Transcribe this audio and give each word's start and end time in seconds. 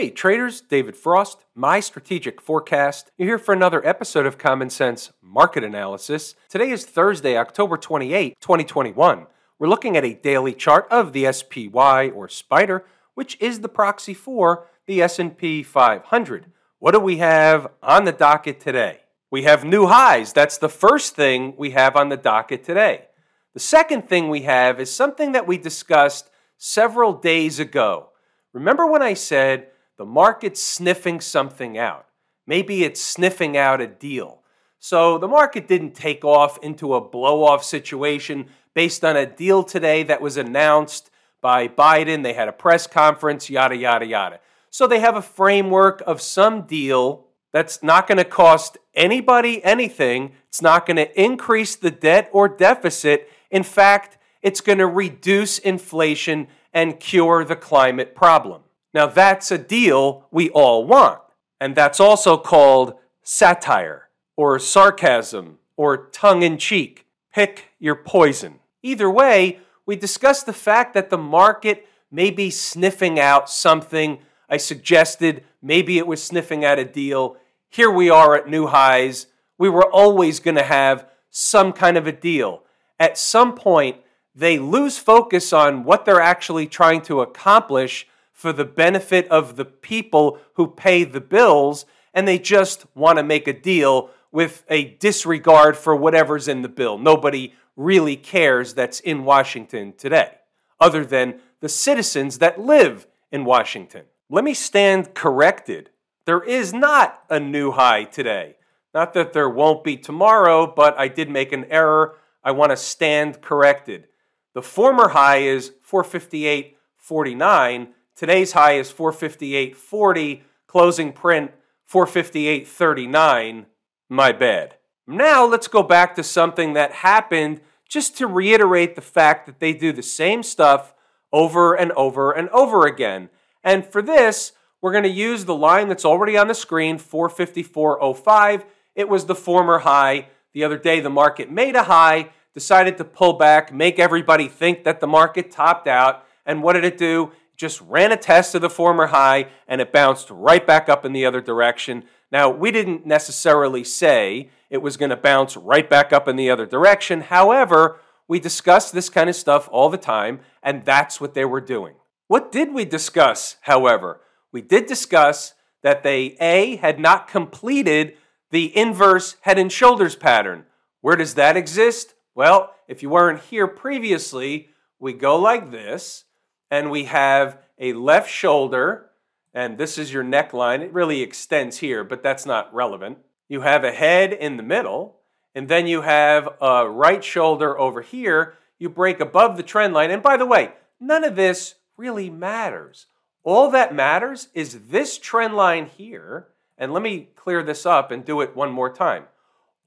Hey 0.00 0.08
traders, 0.08 0.62
David 0.62 0.96
Frost, 0.96 1.44
my 1.54 1.78
strategic 1.78 2.40
forecast. 2.40 3.10
You're 3.18 3.28
here 3.28 3.38
for 3.38 3.52
another 3.52 3.86
episode 3.86 4.24
of 4.24 4.38
Common 4.38 4.70
Sense 4.70 5.12
Market 5.20 5.62
Analysis. 5.62 6.34
Today 6.48 6.70
is 6.70 6.86
Thursday, 6.86 7.36
October 7.36 7.76
28, 7.76 8.40
2021. 8.40 9.26
We're 9.58 9.68
looking 9.68 9.98
at 9.98 10.04
a 10.06 10.14
daily 10.14 10.54
chart 10.54 10.88
of 10.90 11.12
the 11.12 11.30
SPY 11.30 12.08
or 12.08 12.30
Spider, 12.30 12.86
which 13.12 13.36
is 13.40 13.60
the 13.60 13.68
proxy 13.68 14.14
for 14.14 14.68
the 14.86 15.02
S&P 15.02 15.62
500. 15.62 16.46
What 16.78 16.92
do 16.92 17.00
we 17.00 17.18
have 17.18 17.70
on 17.82 18.06
the 18.06 18.12
docket 18.12 18.58
today? 18.58 19.00
We 19.30 19.42
have 19.42 19.66
new 19.66 19.88
highs. 19.88 20.32
That's 20.32 20.56
the 20.56 20.70
first 20.70 21.14
thing 21.14 21.52
we 21.58 21.72
have 21.72 21.94
on 21.94 22.08
the 22.08 22.16
docket 22.16 22.64
today. 22.64 23.08
The 23.52 23.60
second 23.60 24.08
thing 24.08 24.30
we 24.30 24.44
have 24.44 24.80
is 24.80 24.90
something 24.90 25.32
that 25.32 25.46
we 25.46 25.58
discussed 25.58 26.30
several 26.56 27.12
days 27.12 27.58
ago. 27.60 28.08
Remember 28.54 28.86
when 28.86 29.02
I 29.02 29.12
said 29.12 29.66
the 30.00 30.06
market's 30.06 30.62
sniffing 30.62 31.20
something 31.20 31.76
out. 31.76 32.06
Maybe 32.46 32.84
it's 32.84 33.02
sniffing 33.02 33.58
out 33.58 33.82
a 33.82 33.86
deal. 33.86 34.40
So 34.78 35.18
the 35.18 35.28
market 35.28 35.68
didn't 35.68 35.94
take 35.94 36.24
off 36.24 36.58
into 36.62 36.94
a 36.94 37.06
blow 37.06 37.44
off 37.44 37.62
situation 37.62 38.46
based 38.72 39.04
on 39.04 39.14
a 39.14 39.26
deal 39.26 39.62
today 39.62 40.02
that 40.04 40.22
was 40.22 40.38
announced 40.38 41.10
by 41.42 41.68
Biden. 41.68 42.22
They 42.22 42.32
had 42.32 42.48
a 42.48 42.52
press 42.52 42.86
conference, 42.86 43.50
yada, 43.50 43.76
yada, 43.76 44.06
yada. 44.06 44.40
So 44.70 44.86
they 44.86 45.00
have 45.00 45.16
a 45.16 45.22
framework 45.22 46.02
of 46.06 46.22
some 46.22 46.62
deal 46.62 47.26
that's 47.52 47.82
not 47.82 48.06
going 48.06 48.16
to 48.16 48.24
cost 48.24 48.78
anybody 48.94 49.62
anything. 49.62 50.32
It's 50.48 50.62
not 50.62 50.86
going 50.86 50.96
to 50.96 51.22
increase 51.22 51.76
the 51.76 51.90
debt 51.90 52.30
or 52.32 52.48
deficit. 52.48 53.28
In 53.50 53.64
fact, 53.64 54.16
it's 54.40 54.62
going 54.62 54.78
to 54.78 54.86
reduce 54.86 55.58
inflation 55.58 56.48
and 56.72 56.98
cure 56.98 57.44
the 57.44 57.54
climate 57.54 58.14
problem. 58.14 58.62
Now, 58.92 59.06
that's 59.06 59.50
a 59.50 59.58
deal 59.58 60.26
we 60.30 60.50
all 60.50 60.84
want. 60.84 61.20
And 61.60 61.76
that's 61.76 62.00
also 62.00 62.36
called 62.36 62.94
satire 63.22 64.08
or 64.36 64.58
sarcasm 64.58 65.58
or 65.76 66.06
tongue 66.08 66.42
in 66.42 66.58
cheek. 66.58 67.06
Pick 67.32 67.66
your 67.78 67.94
poison. 67.94 68.60
Either 68.82 69.10
way, 69.10 69.60
we 69.86 69.96
discussed 69.96 70.46
the 70.46 70.52
fact 70.52 70.94
that 70.94 71.10
the 71.10 71.18
market 71.18 71.86
may 72.10 72.30
be 72.30 72.50
sniffing 72.50 73.20
out 73.20 73.48
something. 73.50 74.18
I 74.48 74.56
suggested 74.56 75.44
maybe 75.62 75.98
it 75.98 76.06
was 76.06 76.22
sniffing 76.22 76.64
out 76.64 76.78
a 76.78 76.84
deal. 76.84 77.36
Here 77.68 77.90
we 77.90 78.10
are 78.10 78.34
at 78.34 78.48
new 78.48 78.66
highs. 78.66 79.26
We 79.58 79.68
were 79.68 79.88
always 79.90 80.40
going 80.40 80.56
to 80.56 80.62
have 80.62 81.06
some 81.28 81.72
kind 81.72 81.96
of 81.96 82.06
a 82.06 82.12
deal. 82.12 82.64
At 82.98 83.16
some 83.16 83.54
point, 83.54 83.98
they 84.34 84.58
lose 84.58 84.98
focus 84.98 85.52
on 85.52 85.84
what 85.84 86.04
they're 86.04 86.20
actually 86.20 86.66
trying 86.66 87.02
to 87.02 87.20
accomplish 87.20 88.06
for 88.40 88.52
the 88.54 88.64
benefit 88.64 89.28
of 89.28 89.56
the 89.56 89.66
people 89.66 90.38
who 90.54 90.66
pay 90.66 91.04
the 91.04 91.20
bills, 91.20 91.84
and 92.14 92.26
they 92.26 92.38
just 92.38 92.86
want 92.94 93.18
to 93.18 93.22
make 93.22 93.46
a 93.46 93.52
deal 93.52 94.08
with 94.32 94.64
a 94.70 94.94
disregard 94.94 95.76
for 95.76 95.94
whatever's 95.94 96.48
in 96.48 96.62
the 96.62 96.68
bill. 96.68 96.96
Nobody 96.96 97.52
really 97.76 98.16
cares 98.16 98.72
that's 98.72 98.98
in 98.98 99.24
Washington 99.24 99.92
today, 99.92 100.38
other 100.80 101.04
than 101.04 101.38
the 101.60 101.68
citizens 101.68 102.38
that 102.38 102.58
live 102.58 103.06
in 103.30 103.44
Washington. 103.44 104.06
Let 104.30 104.42
me 104.42 104.54
stand 104.54 105.12
corrected. 105.12 105.90
There 106.24 106.42
is 106.42 106.72
not 106.72 107.22
a 107.28 107.38
new 107.38 107.72
high 107.72 108.04
today. 108.04 108.56
Not 108.94 109.12
that 109.12 109.34
there 109.34 109.50
won't 109.50 109.84
be 109.84 109.98
tomorrow, 109.98 110.66
but 110.66 110.98
I 110.98 111.08
did 111.08 111.28
make 111.28 111.52
an 111.52 111.66
error. 111.66 112.16
I 112.42 112.52
want 112.52 112.70
to 112.70 112.76
stand 112.78 113.42
corrected. 113.42 114.06
The 114.54 114.62
former 114.62 115.08
high 115.08 115.42
is 115.42 115.72
458.49. 115.86 117.88
Today's 118.20 118.52
high 118.52 118.72
is 118.72 118.92
458.40, 118.92 120.42
closing 120.66 121.10
print 121.10 121.52
458.39. 121.90 123.64
My 124.10 124.30
bad. 124.30 124.76
Now 125.06 125.46
let's 125.46 125.68
go 125.68 125.82
back 125.82 126.14
to 126.16 126.22
something 126.22 126.74
that 126.74 126.92
happened 126.92 127.62
just 127.88 128.18
to 128.18 128.26
reiterate 128.26 128.94
the 128.94 129.00
fact 129.00 129.46
that 129.46 129.58
they 129.58 129.72
do 129.72 129.90
the 129.90 130.02
same 130.02 130.42
stuff 130.42 130.92
over 131.32 131.72
and 131.72 131.92
over 131.92 132.30
and 132.30 132.50
over 132.50 132.86
again. 132.86 133.30
And 133.64 133.86
for 133.86 134.02
this, 134.02 134.52
we're 134.82 134.92
going 134.92 135.04
to 135.04 135.08
use 135.08 135.46
the 135.46 135.56
line 135.56 135.88
that's 135.88 136.04
already 136.04 136.36
on 136.36 136.48
the 136.48 136.54
screen, 136.54 136.98
454.05. 136.98 138.64
It 138.94 139.08
was 139.08 139.24
the 139.24 139.34
former 139.34 139.78
high. 139.78 140.28
The 140.52 140.62
other 140.62 140.76
day, 140.76 141.00
the 141.00 141.08
market 141.08 141.50
made 141.50 141.74
a 141.74 141.84
high, 141.84 142.28
decided 142.52 142.98
to 142.98 143.04
pull 143.04 143.38
back, 143.38 143.72
make 143.72 143.98
everybody 143.98 144.46
think 144.46 144.84
that 144.84 145.00
the 145.00 145.06
market 145.06 145.50
topped 145.50 145.88
out. 145.88 146.26
And 146.44 146.62
what 146.62 146.74
did 146.74 146.84
it 146.84 146.98
do? 146.98 147.32
Just 147.60 147.82
ran 147.82 148.10
a 148.10 148.16
test 148.16 148.54
of 148.54 148.62
the 148.62 148.70
former 148.70 149.08
high 149.08 149.46
and 149.68 149.82
it 149.82 149.92
bounced 149.92 150.30
right 150.30 150.66
back 150.66 150.88
up 150.88 151.04
in 151.04 151.12
the 151.12 151.26
other 151.26 151.42
direction. 151.42 152.04
Now, 152.32 152.48
we 152.48 152.70
didn't 152.70 153.04
necessarily 153.04 153.84
say 153.84 154.48
it 154.70 154.78
was 154.78 154.96
going 154.96 155.10
to 155.10 155.16
bounce 155.16 155.58
right 155.58 155.88
back 155.88 156.10
up 156.10 156.26
in 156.26 156.36
the 156.36 156.48
other 156.48 156.64
direction. 156.64 157.20
However, 157.20 158.00
we 158.26 158.40
discuss 158.40 158.90
this 158.90 159.10
kind 159.10 159.28
of 159.28 159.36
stuff 159.36 159.68
all 159.70 159.90
the 159.90 159.98
time, 159.98 160.40
and 160.62 160.86
that's 160.86 161.20
what 161.20 161.34
they 161.34 161.44
were 161.44 161.60
doing. 161.60 161.96
What 162.28 162.50
did 162.50 162.72
we 162.72 162.86
discuss, 162.86 163.56
however? 163.62 164.22
We 164.52 164.62
did 164.62 164.86
discuss 164.86 165.52
that 165.82 166.02
they, 166.02 166.36
A, 166.40 166.76
had 166.76 166.98
not 166.98 167.28
completed 167.28 168.16
the 168.50 168.74
inverse 168.74 169.36
head 169.42 169.58
and 169.58 169.70
shoulders 169.70 170.16
pattern. 170.16 170.64
Where 171.02 171.16
does 171.16 171.34
that 171.34 171.58
exist? 171.58 172.14
Well, 172.34 172.74
if 172.88 173.02
you 173.02 173.10
weren't 173.10 173.42
here 173.42 173.66
previously, 173.66 174.70
we 174.98 175.12
go 175.12 175.36
like 175.36 175.70
this 175.70 176.24
and 176.70 176.90
we 176.90 177.04
have 177.04 177.58
a 177.78 177.92
left 177.92 178.30
shoulder, 178.30 179.10
and 179.52 179.78
this 179.78 179.98
is 179.98 180.12
your 180.12 180.22
neckline. 180.22 180.80
It 180.80 180.92
really 180.92 181.22
extends 181.22 181.78
here, 181.78 182.04
but 182.04 182.22
that's 182.22 182.46
not 182.46 182.72
relevant. 182.72 183.18
You 183.48 183.62
have 183.62 183.82
a 183.82 183.92
head 183.92 184.32
in 184.32 184.56
the 184.56 184.62
middle, 184.62 185.16
and 185.54 185.68
then 185.68 185.86
you 185.86 186.02
have 186.02 186.48
a 186.60 186.88
right 186.88 187.24
shoulder 187.24 187.78
over 187.78 188.02
here. 188.02 188.54
You 188.78 188.88
break 188.88 189.18
above 189.18 189.56
the 189.56 189.62
trend 189.62 189.92
line. 189.92 190.10
And 190.10 190.22
by 190.22 190.36
the 190.36 190.46
way, 190.46 190.72
none 191.00 191.24
of 191.24 191.34
this 191.34 191.74
really 191.96 192.30
matters. 192.30 193.06
All 193.42 193.70
that 193.70 193.94
matters 193.94 194.48
is 194.54 194.88
this 194.88 195.18
trend 195.18 195.56
line 195.56 195.86
here. 195.86 196.46
And 196.78 196.92
let 196.92 197.02
me 197.02 197.28
clear 197.34 197.62
this 197.62 197.84
up 197.84 198.10
and 198.10 198.24
do 198.24 198.40
it 198.40 198.54
one 198.54 198.70
more 198.70 198.92
time. 198.92 199.24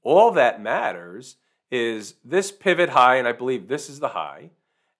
All 0.02 0.30
that 0.32 0.60
matters 0.60 1.36
is 1.70 2.16
this 2.24 2.52
pivot 2.52 2.90
high, 2.90 3.16
and 3.16 3.26
I 3.26 3.32
believe 3.32 3.66
this 3.66 3.88
is 3.88 4.00
the 4.00 4.08
high. 4.08 4.50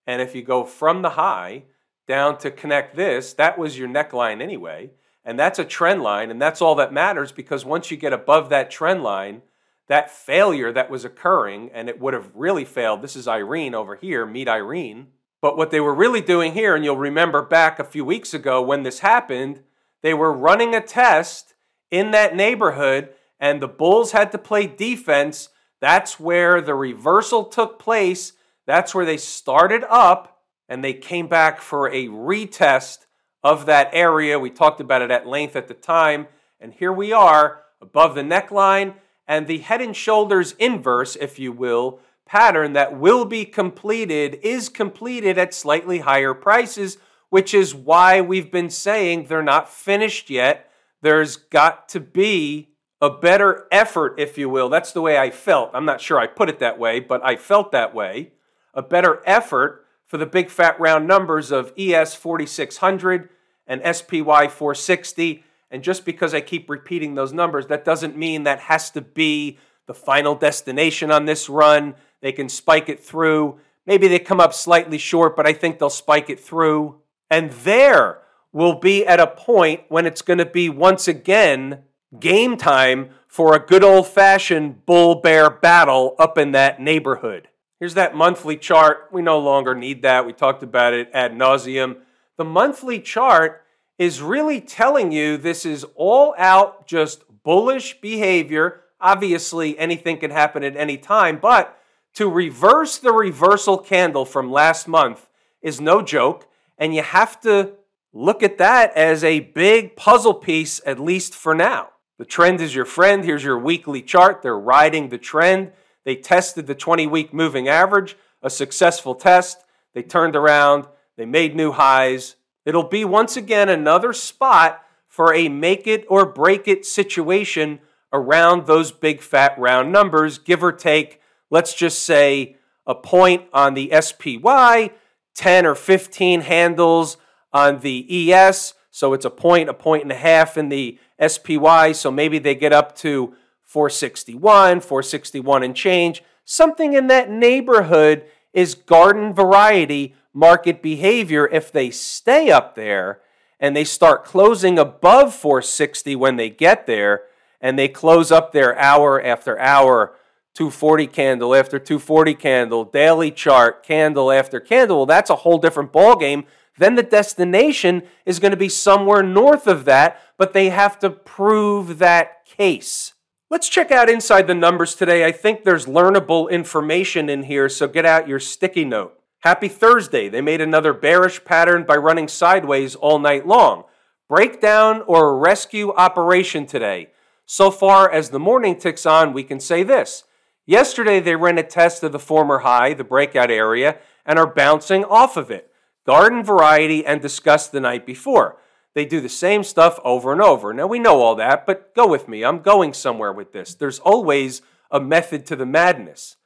And 0.07 0.21
if 0.21 0.35
you 0.35 0.41
go 0.41 0.63
from 0.65 1.03
the 1.03 1.11
high 1.11 1.63
down 2.07 2.37
to 2.39 2.51
connect 2.51 2.95
this, 2.95 3.33
that 3.33 3.57
was 3.57 3.77
your 3.77 3.87
neckline 3.87 4.41
anyway. 4.41 4.91
And 5.23 5.39
that's 5.39 5.57
a 5.57 5.65
trend 5.65 6.03
line, 6.03 6.29
and 6.29 6.39
that's 6.39 6.61
all 6.61 6.75
that 6.75 6.93
matters 6.93 7.31
because 7.31 7.65
once 7.65 7.89
you 7.89 7.97
get 7.97 8.13
above 8.13 8.49
that 8.49 8.69
trend 8.69 9.01
line, 9.01 9.41
that 9.87 10.11
failure 10.11 10.71
that 10.71 10.89
was 10.89 11.05
occurring, 11.05 11.69
and 11.73 11.89
it 11.89 11.99
would 11.99 12.13
have 12.13 12.31
really 12.35 12.65
failed. 12.65 13.01
This 13.01 13.15
is 13.15 13.27
Irene 13.27 13.73
over 13.73 13.95
here, 13.95 14.25
meet 14.25 14.47
Irene. 14.47 15.07
But 15.41 15.57
what 15.57 15.71
they 15.71 15.79
were 15.79 15.93
really 15.93 16.21
doing 16.21 16.53
here, 16.53 16.75
and 16.75 16.83
you'll 16.83 16.97
remember 16.97 17.41
back 17.41 17.79
a 17.79 17.83
few 17.83 18.05
weeks 18.05 18.33
ago 18.33 18.61
when 18.61 18.83
this 18.83 18.99
happened, 18.99 19.61
they 20.01 20.13
were 20.13 20.33
running 20.33 20.73
a 20.73 20.81
test 20.81 21.53
in 21.91 22.11
that 22.11 22.35
neighborhood, 22.35 23.09
and 23.39 23.61
the 23.61 23.67
Bulls 23.67 24.11
had 24.11 24.31
to 24.31 24.37
play 24.37 24.65
defense. 24.67 25.49
That's 25.81 26.19
where 26.19 26.61
the 26.61 26.75
reversal 26.75 27.45
took 27.45 27.79
place. 27.79 28.33
That's 28.65 28.95
where 28.95 29.05
they 29.05 29.17
started 29.17 29.83
up 29.89 30.34
and 30.67 30.83
they 30.83 30.93
came 30.93 31.27
back 31.27 31.61
for 31.61 31.87
a 31.89 32.07
retest 32.07 33.05
of 33.43 33.65
that 33.65 33.89
area. 33.93 34.39
We 34.39 34.49
talked 34.49 34.81
about 34.81 35.01
it 35.01 35.11
at 35.11 35.27
length 35.27 35.55
at 35.55 35.67
the 35.67 35.73
time, 35.73 36.27
and 36.59 36.73
here 36.73 36.93
we 36.93 37.11
are 37.11 37.63
above 37.81 38.15
the 38.15 38.21
neckline 38.21 38.95
and 39.27 39.47
the 39.47 39.59
head 39.59 39.81
and 39.81 39.95
shoulders 39.95 40.53
inverse, 40.53 41.15
if 41.15 41.39
you 41.39 41.51
will, 41.51 41.99
pattern 42.25 42.73
that 42.73 42.97
will 42.97 43.25
be 43.25 43.45
completed 43.45 44.39
is 44.41 44.69
completed 44.69 45.37
at 45.37 45.53
slightly 45.53 45.99
higher 45.99 46.33
prices, 46.33 46.97
which 47.29 47.53
is 47.53 47.75
why 47.75 48.21
we've 48.21 48.51
been 48.51 48.69
saying 48.69 49.25
they're 49.25 49.43
not 49.43 49.69
finished 49.69 50.29
yet. 50.29 50.69
There's 51.01 51.37
got 51.37 51.89
to 51.89 51.99
be 51.99 52.69
a 53.01 53.09
better 53.09 53.67
effort, 53.71 54.15
if 54.19 54.37
you 54.37 54.49
will. 54.49 54.69
That's 54.69 54.91
the 54.91 55.01
way 55.01 55.17
I 55.17 55.29
felt. 55.29 55.71
I'm 55.73 55.85
not 55.85 56.01
sure 56.01 56.19
I 56.19 56.27
put 56.27 56.49
it 56.49 56.59
that 56.59 56.79
way, 56.79 56.99
but 56.99 57.23
I 57.23 57.35
felt 57.35 57.71
that 57.71 57.93
way. 57.93 58.31
A 58.73 58.81
better 58.81 59.21
effort 59.25 59.84
for 60.15 60.19
the 60.19 60.25
big 60.25 60.49
fat 60.49 60.79
round 60.79 61.05
numbers 61.05 61.51
of 61.51 61.73
ES 61.77 62.15
4600 62.15 63.27
and 63.67 63.81
SPY 63.83 64.47
460. 64.47 65.43
And 65.69 65.83
just 65.83 66.05
because 66.05 66.33
I 66.33 66.39
keep 66.39 66.69
repeating 66.69 67.15
those 67.15 67.33
numbers, 67.33 67.67
that 67.67 67.83
doesn't 67.83 68.15
mean 68.15 68.43
that 68.43 68.61
has 68.61 68.89
to 68.91 69.01
be 69.01 69.59
the 69.87 69.93
final 69.93 70.33
destination 70.33 71.11
on 71.11 71.25
this 71.25 71.49
run. 71.49 71.95
They 72.21 72.31
can 72.31 72.47
spike 72.47 72.87
it 72.87 73.03
through. 73.03 73.59
Maybe 73.85 74.07
they 74.07 74.19
come 74.19 74.39
up 74.39 74.53
slightly 74.53 74.97
short, 74.97 75.35
but 75.35 75.45
I 75.45 75.51
think 75.51 75.79
they'll 75.79 75.89
spike 75.89 76.29
it 76.29 76.39
through. 76.39 77.01
And 77.29 77.51
there 77.51 78.21
will 78.53 78.79
be 78.79 79.05
at 79.05 79.19
a 79.19 79.27
point 79.27 79.81
when 79.89 80.05
it's 80.05 80.21
going 80.21 80.39
to 80.39 80.45
be 80.45 80.69
once 80.69 81.09
again 81.09 81.79
game 82.21 82.55
time 82.55 83.09
for 83.27 83.53
a 83.53 83.59
good 83.59 83.83
old 83.83 84.07
fashioned 84.07 84.85
bull 84.85 85.15
bear 85.15 85.49
battle 85.49 86.15
up 86.17 86.37
in 86.37 86.53
that 86.53 86.79
neighborhood. 86.79 87.49
Here's 87.79 87.95
that 87.95 88.15
monthly 88.15 88.55
chart. 88.57 89.09
We 89.11 89.21
no 89.21 89.37
longer 89.39 89.75
need 89.75 90.01
that. 90.03 90.25
We 90.25 90.33
talked 90.33 90.63
about 90.63 90.93
it 90.93 91.09
ad 91.13 91.33
nauseum. 91.33 91.97
The 92.37 92.45
monthly 92.45 92.99
chart 92.99 93.63
is 93.97 94.21
really 94.21 94.61
telling 94.61 95.11
you 95.11 95.37
this 95.37 95.65
is 95.65 95.85
all 95.95 96.33
out 96.37 96.87
just 96.87 97.23
bullish 97.43 97.99
behavior. 97.99 98.81
Obviously, 99.01 99.77
anything 99.77 100.17
can 100.17 100.31
happen 100.31 100.63
at 100.63 100.77
any 100.77 100.97
time, 100.97 101.37
but 101.37 101.77
to 102.15 102.29
reverse 102.29 102.97
the 102.97 103.11
reversal 103.11 103.77
candle 103.77 104.25
from 104.25 104.51
last 104.51 104.87
month 104.87 105.27
is 105.61 105.81
no 105.81 106.01
joke, 106.01 106.47
and 106.77 106.95
you 106.95 107.03
have 107.03 107.39
to 107.41 107.73
look 108.13 108.41
at 108.41 108.57
that 108.57 108.95
as 108.95 109.23
a 109.23 109.41
big 109.41 109.97
puzzle 109.97 110.33
piece, 110.33 110.79
at 110.85 110.97
least 110.97 111.35
for 111.35 111.53
now. 111.53 111.89
The 112.17 112.25
trend 112.25 112.61
is 112.61 112.73
your 112.73 112.85
friend. 112.85 113.25
Here's 113.25 113.43
your 113.43 113.59
weekly 113.59 114.01
chart. 114.01 114.41
They're 114.41 114.57
riding 114.57 115.09
the 115.09 115.17
trend. 115.17 115.73
They 116.05 116.15
tested 116.15 116.67
the 116.67 116.75
20 116.75 117.07
week 117.07 117.33
moving 117.33 117.67
average, 117.67 118.15
a 118.41 118.49
successful 118.49 119.15
test. 119.15 119.65
They 119.93 120.03
turned 120.03 120.35
around, 120.35 120.85
they 121.17 121.25
made 121.25 121.55
new 121.55 121.71
highs. 121.71 122.35
It'll 122.63 122.87
be 122.87 123.03
once 123.03 123.35
again 123.35 123.69
another 123.69 124.13
spot 124.13 124.81
for 125.07 125.33
a 125.33 125.49
make 125.49 125.87
it 125.87 126.05
or 126.09 126.25
break 126.25 126.67
it 126.67 126.85
situation 126.85 127.79
around 128.13 128.65
those 128.65 128.91
big 128.91 129.21
fat 129.21 129.57
round 129.57 129.91
numbers, 129.91 130.37
give 130.37 130.63
or 130.63 130.71
take, 130.71 131.21
let's 131.49 131.73
just 131.73 131.99
say 131.99 132.57
a 132.85 132.95
point 132.95 133.43
on 133.51 133.73
the 133.73 133.91
SPY, 133.99 134.91
10 135.35 135.65
or 135.65 135.75
15 135.75 136.41
handles 136.41 137.17
on 137.51 137.79
the 137.79 138.31
ES. 138.31 138.73
So 138.91 139.13
it's 139.13 139.25
a 139.25 139.29
point, 139.29 139.69
a 139.69 139.73
point 139.73 140.03
and 140.03 140.11
a 140.11 140.15
half 140.15 140.57
in 140.57 140.69
the 140.69 140.97
SPY. 141.25 141.91
So 141.93 142.11
maybe 142.11 142.39
they 142.39 142.55
get 142.55 142.73
up 142.73 142.95
to 142.97 143.33
461, 143.65 144.79
461 144.81 145.63
and 145.63 145.75
change. 145.75 146.23
Something 146.45 146.93
in 146.93 147.07
that 147.07 147.29
neighborhood 147.29 148.25
is 148.53 148.75
garden 148.75 149.33
variety 149.33 150.15
market 150.33 150.81
behavior 150.81 151.47
if 151.51 151.71
they 151.71 151.89
stay 151.89 152.51
up 152.51 152.75
there 152.75 153.21
and 153.59 153.75
they 153.75 153.83
start 153.83 154.25
closing 154.25 154.77
above 154.77 155.33
460 155.33 156.15
when 156.15 156.35
they 156.35 156.49
get 156.49 156.85
there 156.85 157.23
and 157.61 157.79
they 157.79 157.87
close 157.87 158.31
up 158.31 158.51
there 158.51 158.77
hour 158.77 159.21
after 159.21 159.57
hour 159.59 160.15
240 160.53 161.07
candle 161.07 161.55
after 161.55 161.79
240 161.79 162.33
candle 162.35 162.83
daily 162.83 163.31
chart 163.31 163.83
candle 163.83 164.31
after 164.31 164.59
candle 164.59 164.97
well 164.97 165.05
that's 165.05 165.29
a 165.29 165.37
whole 165.37 165.57
different 165.57 165.91
ballgame. 165.91 166.45
then 166.77 166.95
the 166.95 167.03
destination 167.03 168.03
is 168.25 168.39
going 168.39 168.51
to 168.51 168.57
be 168.57 168.69
somewhere 168.69 169.23
north 169.23 169.67
of 169.67 169.85
that 169.85 170.19
but 170.37 170.53
they 170.53 170.69
have 170.69 170.99
to 170.99 171.09
prove 171.09 171.97
that 171.97 172.45
case 172.45 173.14
Let's 173.47 173.69
check 173.69 173.91
out 173.91 174.09
inside 174.09 174.47
the 174.47 174.55
numbers 174.55 174.95
today. 174.95 175.23
I 175.23 175.31
think 175.31 175.63
there's 175.63 175.85
learnable 175.85 176.49
information 176.49 177.29
in 177.29 177.43
here, 177.43 177.69
so 177.69 177.87
get 177.87 178.03
out 178.03 178.27
your 178.27 178.39
sticky 178.39 178.85
note. 178.85 179.19
Happy 179.41 179.67
Thursday. 179.67 180.29
They 180.29 180.41
made 180.41 180.61
another 180.61 180.93
bearish 180.93 181.45
pattern 181.45 181.83
by 181.83 181.95
running 181.97 182.27
sideways 182.27 182.95
all 182.95 183.19
night 183.19 183.45
long. 183.45 183.83
Breakdown 184.27 185.03
or 185.05 185.37
rescue 185.37 185.93
operation 185.93 186.65
today. 186.65 187.09
So 187.45 187.69
far 187.69 188.11
as 188.11 188.31
the 188.31 188.39
morning 188.39 188.79
ticks 188.79 189.05
on, 189.05 189.31
we 189.31 189.43
can 189.43 189.59
say 189.59 189.83
this. 189.83 190.23
Yesterday, 190.65 191.19
they 191.19 191.35
ran 191.35 191.59
a 191.59 191.63
test 191.63 192.01
of 192.01 192.13
the 192.13 192.17
former 192.17 192.59
high, 192.59 192.95
the 192.95 193.03
breakout 193.03 193.51
area, 193.51 193.99
and 194.25 194.39
are 194.39 194.51
bouncing 194.51 195.05
off 195.05 195.37
of 195.37 195.51
it. 195.51 195.69
Garden 196.07 196.43
variety 196.43 197.05
and 197.05 197.21
discussed 197.21 197.71
the 197.71 197.79
night 197.79 198.07
before. 198.07 198.57
They 198.95 199.05
do 199.05 199.19
the 199.21 199.29
same 199.29 199.63
stuff 199.63 199.99
over 200.03 200.31
and 200.31 200.41
over. 200.41 200.73
Now, 200.73 200.87
we 200.87 200.99
know 200.99 201.21
all 201.21 201.35
that, 201.35 201.65
but 201.65 201.93
go 201.93 202.07
with 202.07 202.27
me. 202.29 202.43
I'm 202.43 202.59
going 202.59 202.93
somewhere 202.93 203.33
with 203.33 203.51
this. 203.51 203.75
There's 203.75 203.99
always 203.99 204.61
a 204.89 205.01
method 205.01 205.45
to 205.47 205.55
the 205.55 205.65
madness. 205.65 206.37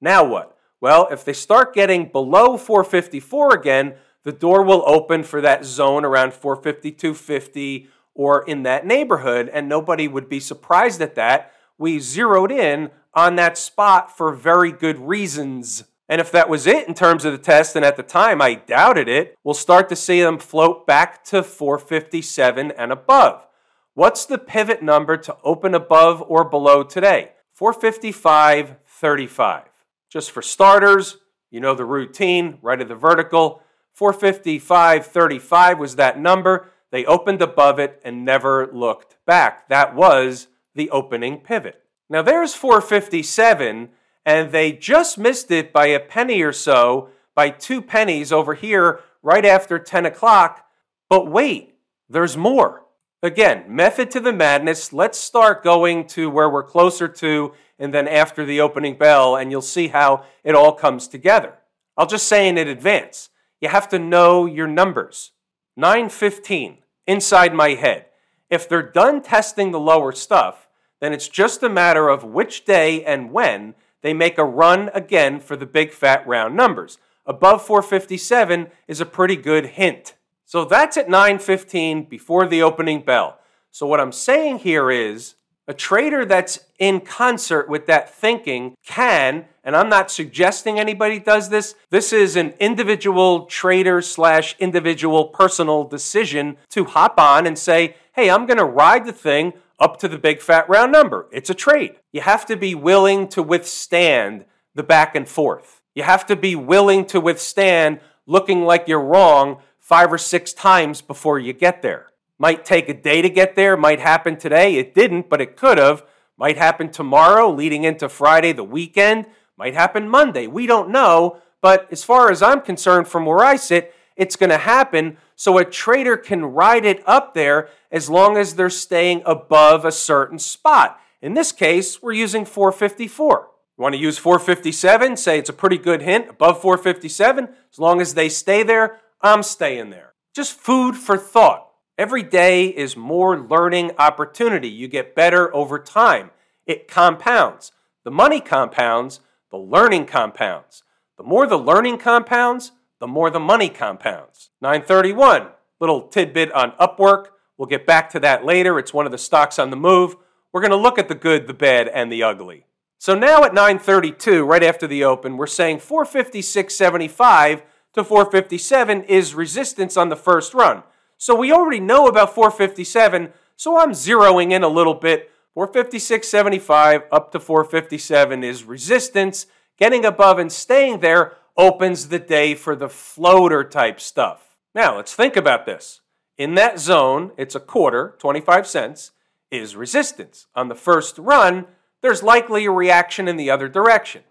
Now 0.00 0.24
what? 0.24 0.56
Well, 0.80 1.08
if 1.10 1.24
they 1.24 1.34
start 1.34 1.74
getting 1.74 2.08
below 2.08 2.56
454 2.56 3.54
again, 3.54 3.94
the 4.24 4.32
door 4.32 4.62
will 4.62 4.82
open 4.86 5.22
for 5.22 5.40
that 5.42 5.64
zone 5.64 6.04
around 6.04 6.32
452.50 6.32 7.88
or 8.14 8.42
in 8.44 8.62
that 8.62 8.86
neighborhood, 8.86 9.50
and 9.52 9.68
nobody 9.68 10.08
would 10.08 10.28
be 10.28 10.40
surprised 10.40 11.00
at 11.00 11.14
that. 11.16 11.52
We 11.76 11.98
zeroed 11.98 12.50
in 12.50 12.90
on 13.14 13.36
that 13.36 13.58
spot 13.58 14.16
for 14.16 14.32
very 14.32 14.72
good 14.72 14.98
reasons. 14.98 15.84
And 16.08 16.20
if 16.20 16.32
that 16.32 16.48
was 16.48 16.66
it 16.66 16.88
in 16.88 16.94
terms 16.94 17.24
of 17.24 17.32
the 17.32 17.38
test, 17.38 17.76
and 17.76 17.84
at 17.84 17.96
the 17.96 18.02
time 18.02 18.40
I 18.40 18.54
doubted 18.54 19.08
it, 19.08 19.36
we'll 19.44 19.54
start 19.54 19.88
to 19.90 19.96
see 19.96 20.22
them 20.22 20.38
float 20.38 20.86
back 20.86 21.22
to 21.24 21.42
457 21.42 22.70
and 22.70 22.90
above. 22.90 23.46
What's 23.94 24.24
the 24.24 24.38
pivot 24.38 24.82
number 24.82 25.18
to 25.18 25.36
open 25.44 25.74
above 25.74 26.24
or 26.26 26.44
below 26.44 26.82
today? 26.82 27.32
455.35. 27.60 29.64
Just 30.08 30.30
for 30.30 30.40
starters, 30.40 31.18
you 31.50 31.60
know 31.60 31.74
the 31.74 31.84
routine, 31.84 32.56
right 32.62 32.80
of 32.80 32.88
the 32.88 32.94
vertical. 32.94 33.62
455.35 33.98 35.78
was 35.78 35.96
that 35.96 36.18
number. 36.18 36.70
They 36.90 37.04
opened 37.04 37.42
above 37.42 37.78
it 37.78 38.00
and 38.04 38.24
never 38.24 38.70
looked 38.72 39.16
back. 39.26 39.68
That 39.68 39.94
was 39.94 40.46
the 40.74 40.88
opening 40.90 41.40
pivot. 41.40 41.82
Now 42.08 42.22
there's 42.22 42.54
457 42.54 43.90
and 44.28 44.52
they 44.52 44.72
just 44.72 45.16
missed 45.16 45.50
it 45.50 45.72
by 45.72 45.86
a 45.86 45.98
penny 45.98 46.42
or 46.42 46.52
so, 46.52 47.08
by 47.34 47.48
two 47.48 47.80
pennies 47.80 48.30
over 48.30 48.52
here 48.52 49.00
right 49.22 49.46
after 49.46 49.78
10 49.78 50.04
o'clock. 50.04 50.66
But 51.08 51.30
wait, 51.30 51.76
there's 52.10 52.36
more. 52.36 52.84
Again, 53.22 53.64
method 53.68 54.10
to 54.10 54.20
the 54.20 54.34
madness. 54.34 54.92
Let's 54.92 55.18
start 55.18 55.64
going 55.64 56.06
to 56.08 56.28
where 56.28 56.50
we're 56.50 56.62
closer 56.62 57.08
to 57.08 57.54
and 57.78 57.94
then 57.94 58.06
after 58.06 58.44
the 58.44 58.60
opening 58.60 58.98
bell, 58.98 59.34
and 59.34 59.50
you'll 59.50 59.62
see 59.62 59.88
how 59.88 60.24
it 60.44 60.54
all 60.54 60.72
comes 60.74 61.08
together. 61.08 61.54
I'll 61.96 62.04
just 62.04 62.28
say 62.28 62.48
in 62.48 62.58
advance, 62.58 63.30
you 63.62 63.70
have 63.70 63.88
to 63.88 63.98
know 63.98 64.44
your 64.44 64.66
numbers. 64.66 65.32
915 65.78 66.78
inside 67.06 67.54
my 67.54 67.70
head. 67.70 68.04
If 68.50 68.68
they're 68.68 68.82
done 68.82 69.22
testing 69.22 69.70
the 69.70 69.80
lower 69.80 70.12
stuff, 70.12 70.68
then 71.00 71.14
it's 71.14 71.28
just 71.28 71.62
a 71.62 71.70
matter 71.70 72.10
of 72.10 72.24
which 72.24 72.66
day 72.66 73.02
and 73.02 73.32
when 73.32 73.74
they 74.02 74.14
make 74.14 74.38
a 74.38 74.44
run 74.44 74.90
again 74.94 75.40
for 75.40 75.56
the 75.56 75.66
big 75.66 75.92
fat 75.92 76.26
round 76.26 76.56
numbers. 76.56 76.98
Above 77.26 77.64
457 77.64 78.68
is 78.86 79.00
a 79.00 79.06
pretty 79.06 79.36
good 79.36 79.66
hint. 79.66 80.14
So 80.44 80.64
that's 80.64 80.96
at 80.96 81.08
9:15 81.08 82.08
before 82.08 82.46
the 82.46 82.62
opening 82.62 83.02
bell. 83.02 83.38
So 83.70 83.86
what 83.86 84.00
I'm 84.00 84.12
saying 84.12 84.60
here 84.60 84.90
is 84.90 85.34
a 85.66 85.74
trader 85.74 86.24
that's 86.24 86.60
in 86.78 87.02
concert 87.02 87.68
with 87.68 87.86
that 87.86 88.08
thinking 88.08 88.74
can, 88.86 89.44
and 89.62 89.76
I'm 89.76 89.90
not 89.90 90.10
suggesting 90.10 90.80
anybody 90.80 91.18
does 91.18 91.50
this, 91.50 91.74
this 91.90 92.10
is 92.10 92.36
an 92.36 92.54
individual 92.58 93.44
trader 93.44 94.00
slash 94.00 94.56
individual 94.58 95.26
personal 95.26 95.84
decision 95.84 96.56
to 96.70 96.84
hop 96.84 97.20
on 97.20 97.46
and 97.46 97.58
say, 97.58 97.96
hey, 98.14 98.30
I'm 98.30 98.46
gonna 98.46 98.64
ride 98.64 99.04
the 99.04 99.12
thing 99.12 99.52
up 99.78 99.98
to 99.98 100.08
the 100.08 100.18
big 100.18 100.40
fat 100.40 100.68
round 100.68 100.92
number. 100.92 101.28
It's 101.32 101.50
a 101.50 101.54
trade. 101.54 101.96
You 102.12 102.20
have 102.22 102.46
to 102.46 102.56
be 102.56 102.74
willing 102.74 103.28
to 103.28 103.42
withstand 103.42 104.44
the 104.74 104.82
back 104.82 105.14
and 105.14 105.28
forth. 105.28 105.80
You 105.94 106.02
have 106.02 106.26
to 106.26 106.36
be 106.36 106.54
willing 106.54 107.04
to 107.06 107.20
withstand 107.20 108.00
looking 108.26 108.64
like 108.64 108.86
you're 108.86 109.00
wrong 109.00 109.58
five 109.78 110.12
or 110.12 110.18
six 110.18 110.52
times 110.52 111.00
before 111.00 111.38
you 111.38 111.52
get 111.52 111.82
there. 111.82 112.06
Might 112.38 112.64
take 112.64 112.88
a 112.88 112.94
day 112.94 113.22
to 113.22 113.28
get 113.28 113.56
there, 113.56 113.76
might 113.76 114.00
happen 114.00 114.36
today. 114.36 114.76
It 114.76 114.94
didn't, 114.94 115.28
but 115.28 115.40
it 115.40 115.56
could 115.56 115.78
have. 115.78 116.04
Might 116.36 116.56
happen 116.56 116.90
tomorrow, 116.90 117.50
leading 117.50 117.82
into 117.82 118.08
Friday, 118.08 118.52
the 118.52 118.62
weekend. 118.62 119.26
Might 119.56 119.74
happen 119.74 120.08
Monday. 120.08 120.46
We 120.46 120.66
don't 120.66 120.90
know. 120.90 121.38
But 121.60 121.88
as 121.90 122.04
far 122.04 122.30
as 122.30 122.42
I'm 122.42 122.60
concerned, 122.60 123.08
from 123.08 123.26
where 123.26 123.40
I 123.42 123.56
sit, 123.56 123.92
it's 124.18 124.36
going 124.36 124.50
to 124.50 124.58
happen 124.58 125.16
so 125.36 125.56
a 125.56 125.64
trader 125.64 126.16
can 126.16 126.44
ride 126.44 126.84
it 126.84 127.02
up 127.06 127.32
there 127.32 127.70
as 127.90 128.10
long 128.10 128.36
as 128.36 128.56
they're 128.56 128.68
staying 128.68 129.22
above 129.24 129.84
a 129.84 129.92
certain 129.92 130.38
spot. 130.38 131.00
In 131.22 131.34
this 131.34 131.52
case, 131.52 132.02
we're 132.02 132.12
using 132.12 132.44
454. 132.44 133.48
You 133.78 133.82
want 133.82 133.94
to 133.94 134.00
use 134.00 134.18
457? 134.18 135.16
Say 135.16 135.38
it's 135.38 135.48
a 135.48 135.52
pretty 135.52 135.78
good 135.78 136.02
hint 136.02 136.28
above 136.28 136.60
457. 136.60 137.48
As 137.72 137.78
long 137.78 138.00
as 138.00 138.14
they 138.14 138.28
stay 138.28 138.64
there, 138.64 138.98
I'm 139.22 139.44
staying 139.44 139.90
there. 139.90 140.14
Just 140.34 140.58
food 140.58 140.96
for 140.96 141.16
thought. 141.16 141.68
Every 141.96 142.22
day 142.24 142.66
is 142.66 142.96
more 142.96 143.38
learning 143.38 143.92
opportunity. 143.98 144.68
You 144.68 144.88
get 144.88 145.14
better 145.14 145.54
over 145.54 145.78
time. 145.78 146.30
It 146.66 146.88
compounds. 146.88 147.72
The 148.04 148.10
money 148.10 148.40
compounds, 148.40 149.20
the 149.50 149.58
learning 149.58 150.06
compounds. 150.06 150.82
The 151.16 151.24
more 151.24 151.46
the 151.46 151.58
learning 151.58 151.98
compounds, 151.98 152.72
the 153.00 153.06
more 153.06 153.30
the 153.30 153.40
money 153.40 153.68
compounds. 153.68 154.50
931, 154.60 155.48
little 155.80 156.02
tidbit 156.08 156.52
on 156.52 156.72
Upwork. 156.72 157.26
We'll 157.56 157.66
get 157.68 157.86
back 157.86 158.10
to 158.10 158.20
that 158.20 158.44
later. 158.44 158.78
It's 158.78 158.94
one 158.94 159.06
of 159.06 159.12
the 159.12 159.18
stocks 159.18 159.58
on 159.58 159.70
the 159.70 159.76
move. 159.76 160.16
We're 160.52 160.60
going 160.60 160.70
to 160.70 160.76
look 160.76 160.98
at 160.98 161.08
the 161.08 161.14
good, 161.14 161.46
the 161.46 161.54
bad, 161.54 161.88
and 161.88 162.10
the 162.10 162.22
ugly. 162.22 162.66
So 162.98 163.14
now 163.14 163.44
at 163.44 163.54
932, 163.54 164.44
right 164.44 164.62
after 164.62 164.86
the 164.86 165.04
open, 165.04 165.36
we're 165.36 165.46
saying 165.46 165.78
456.75 165.78 167.62
to 167.94 168.04
457 168.04 169.04
is 169.04 169.34
resistance 169.34 169.96
on 169.96 170.08
the 170.08 170.16
first 170.16 170.54
run. 170.54 170.82
So 171.16 171.34
we 171.34 171.52
already 171.52 171.80
know 171.80 172.06
about 172.06 172.34
457, 172.34 173.32
so 173.56 173.78
I'm 173.78 173.90
zeroing 173.90 174.52
in 174.52 174.62
a 174.62 174.68
little 174.68 174.94
bit. 174.94 175.30
456.75 175.56 177.04
up 177.10 177.32
to 177.32 177.40
457 177.40 178.44
is 178.44 178.64
resistance. 178.64 179.46
Getting 179.76 180.04
above 180.04 180.38
and 180.38 180.50
staying 180.50 181.00
there 181.00 181.37
opens 181.58 182.08
the 182.08 182.20
day 182.20 182.54
for 182.54 182.76
the 182.76 182.88
floater 182.88 183.64
type 183.64 184.00
stuff. 184.00 184.56
Now, 184.74 184.96
let's 184.96 185.14
think 185.14 185.36
about 185.36 185.66
this. 185.66 186.00
In 186.38 186.54
that 186.54 186.78
zone, 186.78 187.32
it's 187.36 187.56
a 187.56 187.60
quarter, 187.60 188.14
25 188.18 188.66
cents, 188.66 189.10
is 189.50 189.74
resistance. 189.74 190.46
On 190.54 190.68
the 190.68 190.76
first 190.76 191.18
run, 191.18 191.66
there's 192.00 192.22
likely 192.22 192.64
a 192.64 192.70
reaction 192.70 193.26
in 193.26 193.36
the 193.36 193.50
other 193.50 193.68
direction. 193.68 194.22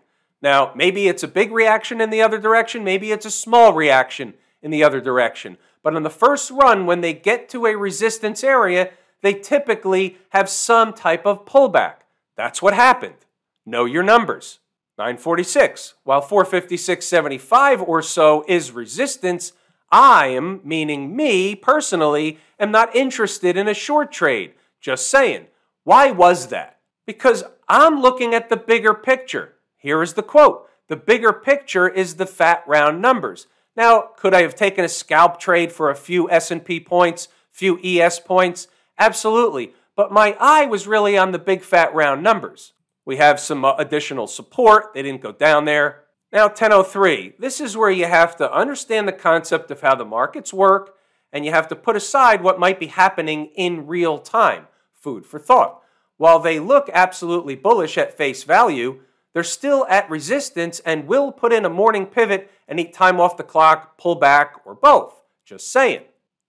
Now, 0.41 0.71
maybe 0.73 1.07
it's 1.07 1.23
a 1.23 1.27
big 1.27 1.51
reaction 1.51 1.99
in 1.99 2.11
the 2.11 2.21
other 2.21 2.37
direction, 2.37 2.83
maybe 2.83 3.11
it's 3.11 3.25
a 3.25 3.31
small 3.31 3.73
reaction 3.73 4.35
in 4.61 4.71
the 4.71 4.83
other 4.83 5.01
direction. 5.01 5.57
But 5.83 5.95
on 5.95 6.03
the 6.03 6.09
first 6.09 6.49
run, 6.49 6.85
when 6.85 7.01
they 7.01 7.13
get 7.13 7.49
to 7.49 7.65
a 7.65 7.75
resistance 7.75 8.43
area, 8.43 8.91
they 9.21 9.33
typically 9.33 10.17
have 10.29 10.47
some 10.47 10.93
type 10.93 11.25
of 11.25 11.45
pullback. 11.45 11.95
That's 12.35 12.61
what 12.61 12.73
happened. 12.73 13.15
Know 13.65 13.85
your 13.85 14.03
numbers. 14.03 14.59
946. 14.97 15.93
While 16.03 16.21
456.75 16.21 17.87
or 17.87 18.01
so 18.01 18.43
is 18.47 18.71
resistance, 18.71 19.53
I 19.91 20.27
am, 20.27 20.59
meaning 20.63 21.15
me 21.15 21.55
personally, 21.55 22.39
am 22.59 22.71
not 22.71 22.95
interested 22.95 23.55
in 23.55 23.67
a 23.67 23.73
short 23.73 24.11
trade. 24.11 24.53
Just 24.81 25.07
saying. 25.07 25.47
Why 25.83 26.11
was 26.11 26.47
that? 26.47 26.79
Because 27.05 27.43
I'm 27.69 28.01
looking 28.01 28.33
at 28.33 28.49
the 28.49 28.57
bigger 28.57 28.93
picture. 28.93 29.53
Here 29.77 30.01
is 30.01 30.13
the 30.13 30.23
quote. 30.23 30.67
The 30.87 30.95
bigger 30.95 31.31
picture 31.31 31.87
is 31.87 32.15
the 32.15 32.25
fat 32.25 32.63
round 32.67 33.01
numbers. 33.01 33.47
Now, 33.75 34.09
could 34.17 34.33
I 34.33 34.41
have 34.41 34.55
taken 34.55 34.83
a 34.83 34.89
scalp 34.89 35.39
trade 35.39 35.71
for 35.71 35.89
a 35.89 35.95
few 35.95 36.29
S&P 36.29 36.79
points, 36.79 37.27
few 37.51 37.79
ES 37.83 38.19
points? 38.21 38.67
Absolutely. 38.97 39.73
But 39.95 40.11
my 40.11 40.35
eye 40.39 40.65
was 40.65 40.87
really 40.87 41.17
on 41.17 41.31
the 41.31 41.39
big 41.39 41.61
fat 41.61 41.93
round 41.93 42.23
numbers. 42.23 42.73
We 43.07 43.15
have 43.15 43.39
some 43.39 43.63
uh, 43.63 43.73
additional 43.77 44.27
support. 44.27 44.93
They 44.93 45.01
didn't 45.01 45.21
go 45.21 45.31
down 45.31 45.63
there. 45.63 46.03
Now, 46.33 46.47
1003. 46.47 47.35
This 47.39 47.61
is 47.61 47.77
where 47.77 47.89
you 47.89 48.03
have 48.03 48.35
to 48.35 48.51
understand 48.51 49.07
the 49.07 49.13
concept 49.13 49.71
of 49.71 49.79
how 49.79 49.95
the 49.95 50.03
markets 50.03 50.53
work 50.53 50.93
and 51.31 51.45
you 51.45 51.51
have 51.51 51.69
to 51.69 51.75
put 51.77 51.95
aside 51.95 52.43
what 52.43 52.59
might 52.59 52.81
be 52.81 52.87
happening 52.87 53.45
in 53.55 53.87
real 53.87 54.17
time. 54.17 54.67
Food 54.93 55.25
for 55.25 55.39
thought. 55.39 55.81
While 56.17 56.39
they 56.39 56.59
look 56.59 56.89
absolutely 56.91 57.55
bullish 57.55 57.97
at 57.97 58.17
face 58.17 58.43
value, 58.43 58.99
they're 59.33 59.41
still 59.41 59.85
at 59.89 60.09
resistance 60.09 60.81
and 60.81 61.07
will 61.07 61.31
put 61.31 61.53
in 61.53 61.63
a 61.63 61.69
morning 61.69 62.07
pivot 62.07 62.51
and 62.67 62.77
eat 62.77 62.93
time 62.93 63.21
off 63.21 63.37
the 63.37 63.43
clock, 63.43 63.97
pull 63.97 64.15
back, 64.15 64.55
or 64.65 64.75
both. 64.75 65.23
Just 65.45 65.71
saying. 65.71 66.01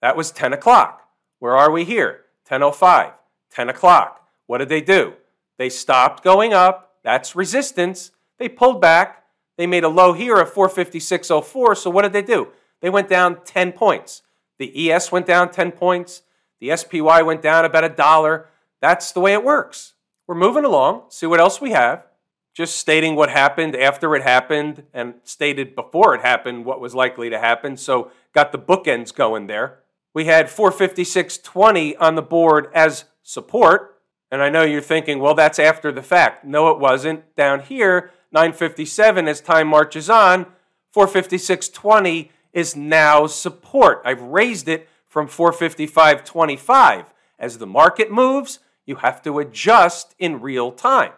That 0.03 0.17
was 0.17 0.33
10 0.33 0.53
o'clock. 0.53 1.09
Where 1.38 1.57
are 1.57 1.71
we 1.71 1.85
here? 1.85 2.23
10.05, 2.50 3.12
10 3.53 3.69
o'clock. 3.69 4.27
What 4.49 4.59
did 4.59 4.71
they 4.71 4.81
do? 4.81 5.15
They 5.59 5.69
stopped 5.69 6.25
going 6.25 6.55
up. 6.55 6.95
That's 7.03 7.37
resistance. 7.37 8.12
They 8.38 8.49
pulled 8.49 8.81
back. 8.81 9.25
They 9.57 9.67
made 9.67 9.85
a 9.85 9.88
low 9.88 10.12
here 10.12 10.37
of 10.37 10.53
456.04. 10.53 11.77
So 11.77 11.91
what 11.91 12.03
did 12.03 12.12
they 12.12 12.23
do? 12.23 12.49
They 12.81 12.91
went 12.91 13.09
down 13.09 13.45
10 13.45 13.73
points. 13.73 14.23
The 14.59 14.91
ES 14.91 15.12
went 15.12 15.27
down 15.27 15.50
10 15.50 15.73
points. 15.73 16.23
The 16.61 16.77
SPY 16.77 17.23
went 17.23 17.43
down 17.43 17.65
about 17.65 17.85
a 17.85 17.88
dollar. 17.88 18.49
That's 18.81 19.12
the 19.12 19.21
way 19.21 19.33
it 19.33 19.45
works. 19.45 19.95
We're 20.27 20.35
moving 20.35 20.65
along. 20.65 21.05
See 21.09 21.27
what 21.27 21.41
else 21.41 21.61
we 21.61 21.73
have. 21.73 22.07
Just 22.55 22.77
stating 22.77 23.15
what 23.15 23.31
happened 23.31 23.77
after 23.77 24.15
it 24.17 24.23
happened 24.23 24.85
and 24.93 25.15
stated 25.23 25.75
before 25.75 26.15
it 26.15 26.23
happened 26.23 26.65
what 26.65 26.81
was 26.81 26.95
likely 26.95 27.31
to 27.31 27.38
happen. 27.38 27.77
So 27.77 28.11
got 28.35 28.53
the 28.53 28.59
bookends 28.59 29.15
going 29.15 29.47
there. 29.47 29.81
We 30.15 30.25
had 30.25 30.47
456.20 30.47 31.95
on 32.00 32.15
the 32.15 32.23
board 32.23 32.69
as 32.75 33.05
support. 33.23 33.98
And 34.30 34.42
I 34.42 34.50
know 34.50 34.62
you're 34.62 34.80
thinking, 34.80 35.20
well, 35.20 35.35
that's 35.35 35.58
after 35.58 35.90
the 35.90 36.02
fact. 36.02 36.44
No, 36.44 36.70
it 36.70 36.78
wasn't. 36.78 37.35
Down 37.35 37.61
here, 37.61 38.11
957 38.32 39.26
as 39.26 39.40
time 39.40 39.68
marches 39.68 40.11
on, 40.11 40.47
456.20 40.94 42.30
is 42.52 42.76
now 42.76 43.26
support. 43.26 44.02
I've 44.04 44.20
raised 44.20 44.68
it 44.68 44.88
from 45.06 45.28
455.25. 45.28 47.06
As 47.38 47.58
the 47.58 47.66
market 47.66 48.11
moves, 48.11 48.58
you 48.85 48.97
have 48.97 49.23
to 49.23 49.38
adjust 49.38 50.14
in 50.18 50.40
real 50.40 50.73
time. 50.73 51.12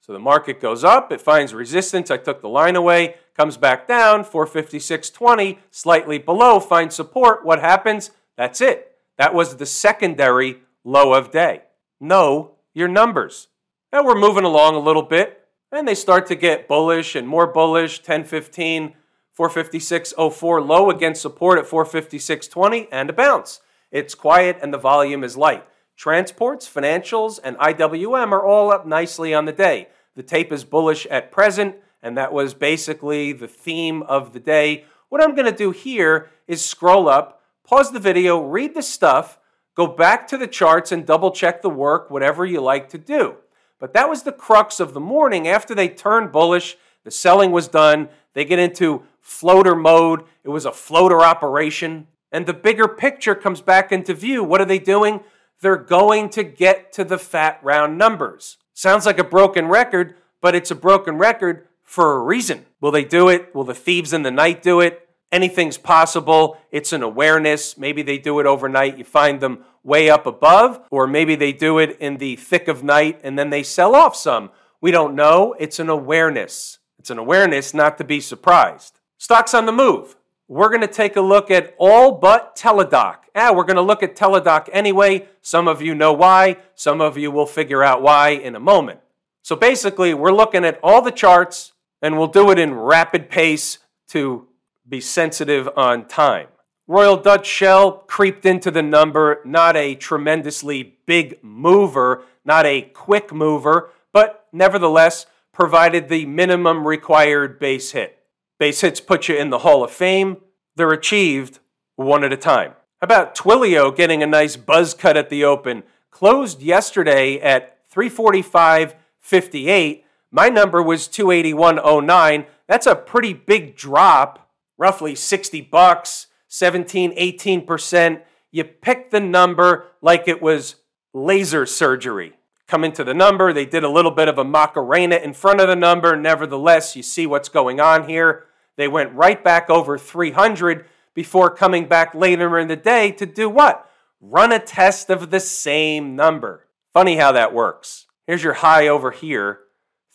So 0.00 0.12
the 0.14 0.18
market 0.18 0.60
goes 0.60 0.84
up, 0.84 1.12
it 1.12 1.20
finds 1.20 1.52
resistance. 1.52 2.10
I 2.10 2.16
took 2.16 2.40
the 2.40 2.48
line 2.48 2.76
away, 2.76 3.16
comes 3.36 3.58
back 3.58 3.86
down, 3.86 4.24
456.20, 4.24 5.58
slightly 5.70 6.18
below, 6.18 6.60
finds 6.60 6.94
support. 6.94 7.44
What 7.44 7.60
happens? 7.60 8.10
That's 8.36 8.62
it. 8.62 8.96
That 9.18 9.34
was 9.34 9.56
the 9.56 9.66
secondary 9.66 10.60
low 10.82 11.12
of 11.12 11.30
day. 11.30 11.62
Know 12.00 12.56
your 12.74 12.88
numbers. 12.88 13.48
Now 13.92 14.04
we're 14.04 14.18
moving 14.18 14.44
along 14.44 14.74
a 14.74 14.80
little 14.80 15.02
bit, 15.02 15.48
and 15.72 15.86
they 15.86 15.94
start 15.94 16.26
to 16.26 16.34
get 16.34 16.68
bullish 16.68 17.14
and 17.14 17.26
more 17.26 17.46
bullish. 17.46 17.98
1015, 17.98 18.94
456.04 19.38 20.66
low 20.66 20.90
against 20.90 21.22
support 21.22 21.58
at 21.58 21.66
456.20 21.66 22.88
and 22.90 23.10
a 23.10 23.12
bounce. 23.12 23.60
It's 23.90 24.14
quiet 24.14 24.58
and 24.60 24.72
the 24.74 24.78
volume 24.78 25.24
is 25.24 25.36
light. 25.36 25.64
Transports, 25.96 26.68
financials, 26.68 27.40
and 27.42 27.56
IWM 27.58 28.32
are 28.32 28.44
all 28.44 28.70
up 28.70 28.86
nicely 28.86 29.34
on 29.34 29.46
the 29.46 29.52
day. 29.52 29.88
The 30.14 30.22
tape 30.22 30.52
is 30.52 30.64
bullish 30.64 31.06
at 31.06 31.32
present, 31.32 31.76
and 32.02 32.16
that 32.16 32.32
was 32.32 32.54
basically 32.54 33.32
the 33.32 33.48
theme 33.48 34.02
of 34.02 34.32
the 34.32 34.40
day. 34.40 34.84
What 35.08 35.22
I'm 35.22 35.34
going 35.34 35.50
to 35.50 35.56
do 35.56 35.70
here 35.70 36.30
is 36.46 36.64
scroll 36.64 37.08
up, 37.08 37.42
pause 37.64 37.92
the 37.92 38.00
video, 38.00 38.40
read 38.40 38.74
the 38.74 38.82
stuff, 38.82 39.37
go 39.78 39.86
back 39.86 40.26
to 40.26 40.36
the 40.36 40.48
charts 40.48 40.90
and 40.90 41.06
double 41.06 41.30
check 41.30 41.62
the 41.62 41.70
work, 41.70 42.10
whatever 42.10 42.44
you 42.44 42.60
like 42.60 42.88
to 42.88 42.98
do. 42.98 43.36
But 43.78 43.94
that 43.94 44.08
was 44.08 44.24
the 44.24 44.32
crux 44.32 44.80
of 44.80 44.92
the 44.92 45.00
morning. 45.00 45.46
After 45.46 45.72
they 45.72 45.88
turned 45.88 46.32
bullish, 46.32 46.76
the 47.04 47.12
selling 47.12 47.52
was 47.52 47.68
done. 47.68 48.08
They 48.34 48.44
get 48.44 48.58
into 48.58 49.04
floater 49.20 49.76
mode. 49.76 50.24
It 50.42 50.48
was 50.48 50.66
a 50.66 50.72
floater 50.72 51.20
operation. 51.20 52.08
And 52.32 52.44
the 52.44 52.54
bigger 52.54 52.88
picture 52.88 53.36
comes 53.36 53.60
back 53.60 53.92
into 53.92 54.14
view. 54.14 54.42
What 54.42 54.60
are 54.60 54.64
they 54.64 54.80
doing? 54.80 55.20
They're 55.60 55.76
going 55.76 56.30
to 56.30 56.42
get 56.42 56.92
to 56.94 57.04
the 57.04 57.18
fat 57.18 57.60
round 57.62 57.96
numbers. 57.96 58.56
Sounds 58.74 59.06
like 59.06 59.20
a 59.20 59.24
broken 59.24 59.68
record, 59.68 60.16
but 60.40 60.56
it's 60.56 60.72
a 60.72 60.74
broken 60.74 61.18
record 61.18 61.68
for 61.84 62.16
a 62.16 62.20
reason. 62.20 62.66
Will 62.80 62.90
they 62.90 63.04
do 63.04 63.28
it? 63.28 63.54
Will 63.54 63.64
the 63.64 63.74
thieves 63.74 64.12
in 64.12 64.24
the 64.24 64.32
night 64.32 64.60
do 64.60 64.80
it? 64.80 65.07
Anything's 65.30 65.76
possible. 65.76 66.56
It's 66.70 66.92
an 66.92 67.02
awareness. 67.02 67.76
Maybe 67.76 68.02
they 68.02 68.18
do 68.18 68.40
it 68.40 68.46
overnight. 68.46 68.96
You 68.96 69.04
find 69.04 69.40
them 69.40 69.64
way 69.82 70.08
up 70.10 70.26
above, 70.26 70.80
or 70.90 71.06
maybe 71.06 71.34
they 71.34 71.52
do 71.52 71.78
it 71.78 71.96
in 72.00 72.16
the 72.16 72.36
thick 72.36 72.68
of 72.68 72.82
night 72.82 73.20
and 73.22 73.38
then 73.38 73.50
they 73.50 73.62
sell 73.62 73.94
off 73.94 74.16
some. 74.16 74.50
We 74.80 74.90
don't 74.90 75.14
know. 75.14 75.54
It's 75.58 75.78
an 75.78 75.88
awareness. 75.88 76.78
It's 76.98 77.10
an 77.10 77.18
awareness 77.18 77.74
not 77.74 77.98
to 77.98 78.04
be 78.04 78.20
surprised. 78.20 79.00
Stocks 79.18 79.54
on 79.54 79.66
the 79.66 79.72
move. 79.72 80.16
We're 80.46 80.70
going 80.70 80.80
to 80.80 80.86
take 80.86 81.16
a 81.16 81.20
look 81.20 81.50
at 81.50 81.74
all 81.78 82.12
but 82.12 82.56
Teladoc. 82.56 83.16
Ah, 83.34 83.52
we're 83.52 83.64
going 83.64 83.76
to 83.76 83.82
look 83.82 84.02
at 84.02 84.16
Teladoc 84.16 84.68
anyway. 84.72 85.28
Some 85.42 85.68
of 85.68 85.82
you 85.82 85.94
know 85.94 86.12
why. 86.12 86.56
Some 86.74 87.00
of 87.00 87.18
you 87.18 87.30
will 87.30 87.46
figure 87.46 87.82
out 87.82 88.00
why 88.00 88.30
in 88.30 88.56
a 88.56 88.60
moment. 88.60 89.00
So 89.42 89.56
basically, 89.56 90.14
we're 90.14 90.32
looking 90.32 90.64
at 90.64 90.80
all 90.82 91.02
the 91.02 91.10
charts 91.10 91.72
and 92.00 92.16
we'll 92.16 92.28
do 92.28 92.50
it 92.50 92.58
in 92.58 92.74
rapid 92.74 93.28
pace 93.28 93.78
to 94.08 94.48
be 94.88 95.00
sensitive 95.00 95.68
on 95.76 96.06
time. 96.06 96.48
Royal 96.86 97.18
Dutch 97.18 97.46
Shell 97.46 98.04
creeped 98.06 98.46
into 98.46 98.70
the 98.70 98.82
number, 98.82 99.40
not 99.44 99.76
a 99.76 99.94
tremendously 99.94 100.98
big 101.04 101.38
mover, 101.42 102.22
not 102.44 102.64
a 102.64 102.80
quick 102.80 103.32
mover, 103.32 103.90
but 104.12 104.46
nevertheless 104.52 105.26
provided 105.52 106.08
the 106.08 106.24
minimum 106.24 106.86
required 106.86 107.58
base 107.58 107.92
hit. 107.92 108.18
Base 108.58 108.80
hits 108.80 109.00
put 109.00 109.28
you 109.28 109.36
in 109.36 109.50
the 109.50 109.58
Hall 109.58 109.84
of 109.84 109.90
Fame. 109.90 110.38
They're 110.76 110.92
achieved 110.92 111.58
one 111.96 112.24
at 112.24 112.32
a 112.32 112.36
time. 112.36 112.72
About 113.00 113.34
Twilio 113.34 113.94
getting 113.94 114.22
a 114.22 114.26
nice 114.26 114.56
buzz 114.56 114.94
cut 114.94 115.16
at 115.16 115.30
the 115.30 115.44
open? 115.44 115.84
Closed 116.10 116.62
yesterday 116.62 117.40
at 117.40 117.78
345.58. 117.92 120.02
My 120.30 120.48
number 120.48 120.82
was 120.82 121.06
281.09. 121.06 122.46
That's 122.66 122.86
a 122.86 122.96
pretty 122.96 123.32
big 123.32 123.76
drop, 123.76 124.47
roughly 124.78 125.14
60 125.14 125.60
bucks, 125.62 126.28
17, 126.48 127.14
18%. 127.16 128.22
You 128.50 128.64
pick 128.64 129.10
the 129.10 129.20
number 129.20 129.88
like 130.00 130.26
it 130.26 130.40
was 130.40 130.76
laser 131.12 131.66
surgery. 131.66 132.34
Come 132.66 132.84
into 132.84 133.02
the 133.02 133.14
number, 133.14 133.52
they 133.52 133.66
did 133.66 133.82
a 133.82 133.88
little 133.88 134.10
bit 134.10 134.28
of 134.28 134.38
a 134.38 134.44
Macarena 134.44 135.16
in 135.16 135.32
front 135.32 135.60
of 135.60 135.68
the 135.68 135.76
number. 135.76 136.14
Nevertheless, 136.16 136.94
you 136.96 137.02
see 137.02 137.26
what's 137.26 137.48
going 137.48 137.80
on 137.80 138.08
here. 138.08 138.44
They 138.76 138.88
went 138.88 139.14
right 139.14 139.42
back 139.42 139.68
over 139.70 139.98
300 139.98 140.84
before 141.14 141.50
coming 141.50 141.88
back 141.88 142.14
later 142.14 142.58
in 142.58 142.68
the 142.68 142.76
day 142.76 143.10
to 143.12 143.26
do 143.26 143.48
what? 143.48 143.90
Run 144.20 144.52
a 144.52 144.58
test 144.58 145.10
of 145.10 145.30
the 145.30 145.40
same 145.40 146.14
number. 146.14 146.66
Funny 146.92 147.16
how 147.16 147.32
that 147.32 147.54
works. 147.54 148.06
Here's 148.26 148.42
your 148.42 148.52
high 148.54 148.86
over 148.88 149.10
here 149.10 149.60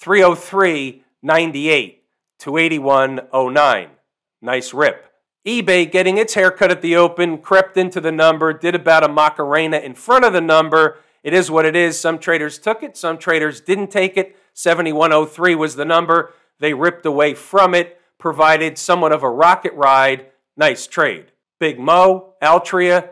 303.98, 0.02 1.96
281.09. 2.40 3.90
Nice 4.44 4.74
rip. 4.74 5.12
eBay 5.48 5.92
getting 5.92 6.18
its 6.18 6.36
haircut 6.36 6.70
at 6.70 6.84
the 6.84 6.96
open, 6.96 7.40
crept 7.40 7.78
into 7.78 8.00
the 8.00 8.12
number, 8.12 8.54
did 8.54 8.76
about 8.76 9.04
a 9.04 9.08
Macarena 9.08 9.78
in 9.78 9.96
front 9.96 10.24
of 10.24 10.34
the 10.34 10.42
number. 10.42 11.00
It 11.24 11.34
is 11.34 11.50
what 11.50 11.66
it 11.66 11.76
is. 11.76 12.00
Some 12.00 12.20
traders 12.20 12.60
took 12.60 12.84
it, 12.84 12.96
some 12.96 13.18
traders 13.18 13.60
didn't 13.60 13.90
take 13.90 14.18
it. 14.18 14.36
7103 14.54 15.56
was 15.56 15.76
the 15.76 15.86
number. 15.86 16.32
They 16.60 16.76
ripped 16.76 17.08
away 17.08 17.34
from 17.34 17.74
it 17.74 18.00
provided 18.24 18.78
somewhat 18.78 19.12
of 19.12 19.22
a 19.22 19.30
rocket 19.30 19.74
ride. 19.74 20.28
Nice 20.56 20.88
trade. 20.88 21.34
Big 21.60 21.78
Mo, 21.78 22.36
Altria, 22.42 23.10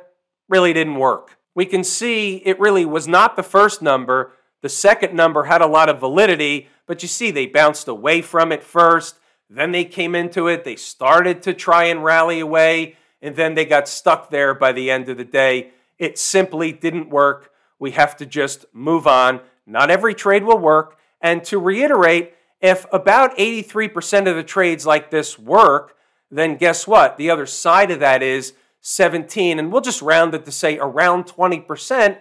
really 0.47 0.71
didn't 0.71 0.95
work. 0.95 1.37
We 1.53 1.65
can 1.65 1.83
see 1.83 2.37
it 2.45 2.57
really 2.61 2.85
was 2.85 3.09
not 3.09 3.35
the 3.35 3.43
first 3.43 3.81
number. 3.81 4.31
The 4.61 4.69
second 4.69 5.13
number 5.13 5.43
had 5.43 5.61
a 5.61 5.67
lot 5.67 5.89
of 5.89 5.99
validity, 5.99 6.69
but 6.87 7.01
you 7.01 7.09
see 7.09 7.29
they 7.29 7.45
bounced 7.45 7.89
away 7.89 8.21
from 8.21 8.53
it 8.53 8.63
first, 8.63 9.17
then 9.57 9.71
they 9.71 9.85
came 9.85 10.15
into 10.15 10.47
it, 10.47 10.63
they 10.63 10.75
started 10.75 11.43
to 11.43 11.53
try 11.53 11.85
and 11.85 12.03
rally 12.03 12.39
away, 12.39 12.95
and 13.21 13.35
then 13.35 13.53
they 13.53 13.65
got 13.65 13.87
stuck 13.87 14.29
there 14.29 14.53
by 14.53 14.71
the 14.71 14.89
end 14.89 15.09
of 15.09 15.17
the 15.17 15.25
day. 15.25 15.71
It 15.99 16.17
simply 16.17 16.71
didn't 16.71 17.09
work. 17.09 17.51
We 17.77 17.91
have 17.91 18.15
to 18.17 18.25
just 18.25 18.65
move 18.73 19.07
on. 19.07 19.41
Not 19.65 19.91
every 19.91 20.13
trade 20.13 20.43
will 20.43 20.57
work. 20.57 20.97
And 21.21 21.43
to 21.45 21.59
reiterate, 21.59 22.33
if 22.61 22.85
about 22.91 23.37
83% 23.37 24.29
of 24.29 24.35
the 24.35 24.43
trades 24.43 24.85
like 24.85 25.11
this 25.11 25.37
work, 25.37 25.95
then 26.29 26.55
guess 26.55 26.87
what? 26.87 27.17
The 27.17 27.29
other 27.29 27.45
side 27.45 27.91
of 27.91 27.99
that 27.99 28.23
is 28.23 28.53
17, 28.81 29.59
and 29.59 29.71
we'll 29.71 29.81
just 29.81 30.01
round 30.01 30.33
it 30.33 30.45
to 30.45 30.51
say 30.51 30.77
around 30.79 31.25
20% 31.25 32.17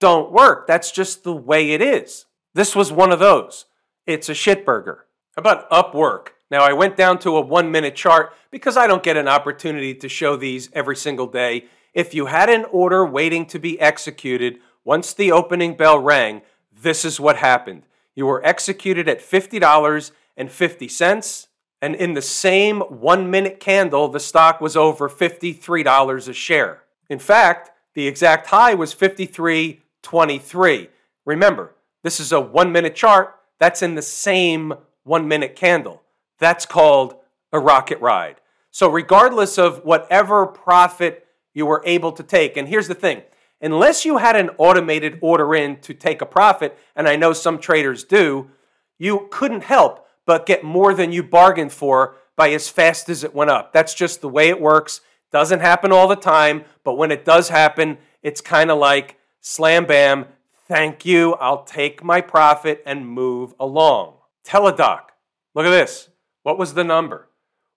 don't 0.00 0.32
work. 0.32 0.66
That's 0.66 0.92
just 0.92 1.24
the 1.24 1.34
way 1.34 1.72
it 1.72 1.80
is. 1.80 2.26
This 2.52 2.76
was 2.76 2.92
one 2.92 3.10
of 3.10 3.18
those. 3.18 3.64
It's 4.06 4.28
a 4.28 4.32
shitburger. 4.32 4.98
How 5.34 5.40
about 5.40 5.70
Upwork? 5.70 6.28
Now, 6.50 6.62
I 6.62 6.72
went 6.72 6.96
down 6.96 7.18
to 7.20 7.36
a 7.36 7.40
one 7.40 7.70
minute 7.70 7.94
chart 7.96 8.34
because 8.50 8.76
I 8.76 8.86
don't 8.86 9.02
get 9.02 9.16
an 9.16 9.28
opportunity 9.28 9.94
to 9.94 10.08
show 10.08 10.36
these 10.36 10.68
every 10.72 10.96
single 10.96 11.26
day. 11.26 11.66
If 11.94 12.12
you 12.14 12.26
had 12.26 12.50
an 12.50 12.66
order 12.70 13.06
waiting 13.06 13.46
to 13.46 13.58
be 13.58 13.80
executed, 13.80 14.58
once 14.84 15.14
the 15.14 15.32
opening 15.32 15.76
bell 15.76 15.98
rang, 15.98 16.42
this 16.72 17.04
is 17.04 17.18
what 17.18 17.36
happened. 17.36 17.86
You 18.14 18.26
were 18.26 18.44
executed 18.44 19.08
at 19.08 19.20
$50.50, 19.20 21.46
and 21.82 21.94
in 21.94 22.14
the 22.14 22.22
same 22.22 22.80
one 22.80 23.30
minute 23.30 23.60
candle, 23.60 24.08
the 24.08 24.20
stock 24.20 24.60
was 24.60 24.76
over 24.76 25.08
$53 25.08 26.28
a 26.28 26.32
share. 26.32 26.82
In 27.08 27.18
fact, 27.18 27.70
the 27.94 28.06
exact 28.06 28.48
high 28.48 28.74
was 28.74 28.94
53.23. 28.94 30.88
Remember, 31.24 31.74
this 32.02 32.20
is 32.20 32.32
a 32.32 32.40
one 32.40 32.70
minute 32.72 32.94
chart 32.94 33.34
that's 33.58 33.80
in 33.82 33.94
the 33.94 34.02
same 34.02 34.74
one 35.04 35.26
minute 35.26 35.56
candle. 35.56 36.02
That's 36.38 36.66
called 36.66 37.16
a 37.52 37.58
rocket 37.58 38.00
ride. 38.00 38.40
So, 38.70 38.88
regardless 38.88 39.58
of 39.58 39.84
whatever 39.84 40.46
profit 40.46 41.26
you 41.52 41.66
were 41.66 41.82
able 41.84 42.12
to 42.12 42.22
take, 42.22 42.56
and 42.56 42.68
here's 42.68 42.88
the 42.88 42.94
thing 42.94 43.22
unless 43.60 44.04
you 44.04 44.18
had 44.18 44.36
an 44.36 44.50
automated 44.58 45.18
order 45.22 45.54
in 45.54 45.80
to 45.80 45.94
take 45.94 46.20
a 46.20 46.26
profit, 46.26 46.76
and 46.94 47.08
I 47.08 47.16
know 47.16 47.32
some 47.32 47.58
traders 47.58 48.04
do, 48.04 48.50
you 48.98 49.28
couldn't 49.30 49.64
help 49.64 50.06
but 50.26 50.46
get 50.46 50.64
more 50.64 50.94
than 50.94 51.12
you 51.12 51.22
bargained 51.22 51.72
for 51.72 52.16
by 52.36 52.50
as 52.50 52.68
fast 52.68 53.08
as 53.08 53.24
it 53.24 53.34
went 53.34 53.50
up. 53.50 53.72
That's 53.72 53.94
just 53.94 54.20
the 54.20 54.28
way 54.28 54.48
it 54.48 54.60
works. 54.60 55.00
Doesn't 55.30 55.60
happen 55.60 55.92
all 55.92 56.08
the 56.08 56.16
time, 56.16 56.64
but 56.82 56.94
when 56.94 57.10
it 57.10 57.24
does 57.24 57.48
happen, 57.48 57.98
it's 58.22 58.40
kind 58.40 58.70
of 58.70 58.78
like 58.78 59.18
slam 59.40 59.84
bam, 59.84 60.26
thank 60.66 61.04
you, 61.04 61.34
I'll 61.34 61.64
take 61.64 62.02
my 62.02 62.20
profit 62.20 62.82
and 62.86 63.08
move 63.08 63.54
along. 63.60 64.14
Teladoc, 64.46 65.00
look 65.54 65.66
at 65.66 65.70
this. 65.70 66.08
What 66.44 66.58
was 66.58 66.74
the 66.74 66.84
number? 66.84 67.26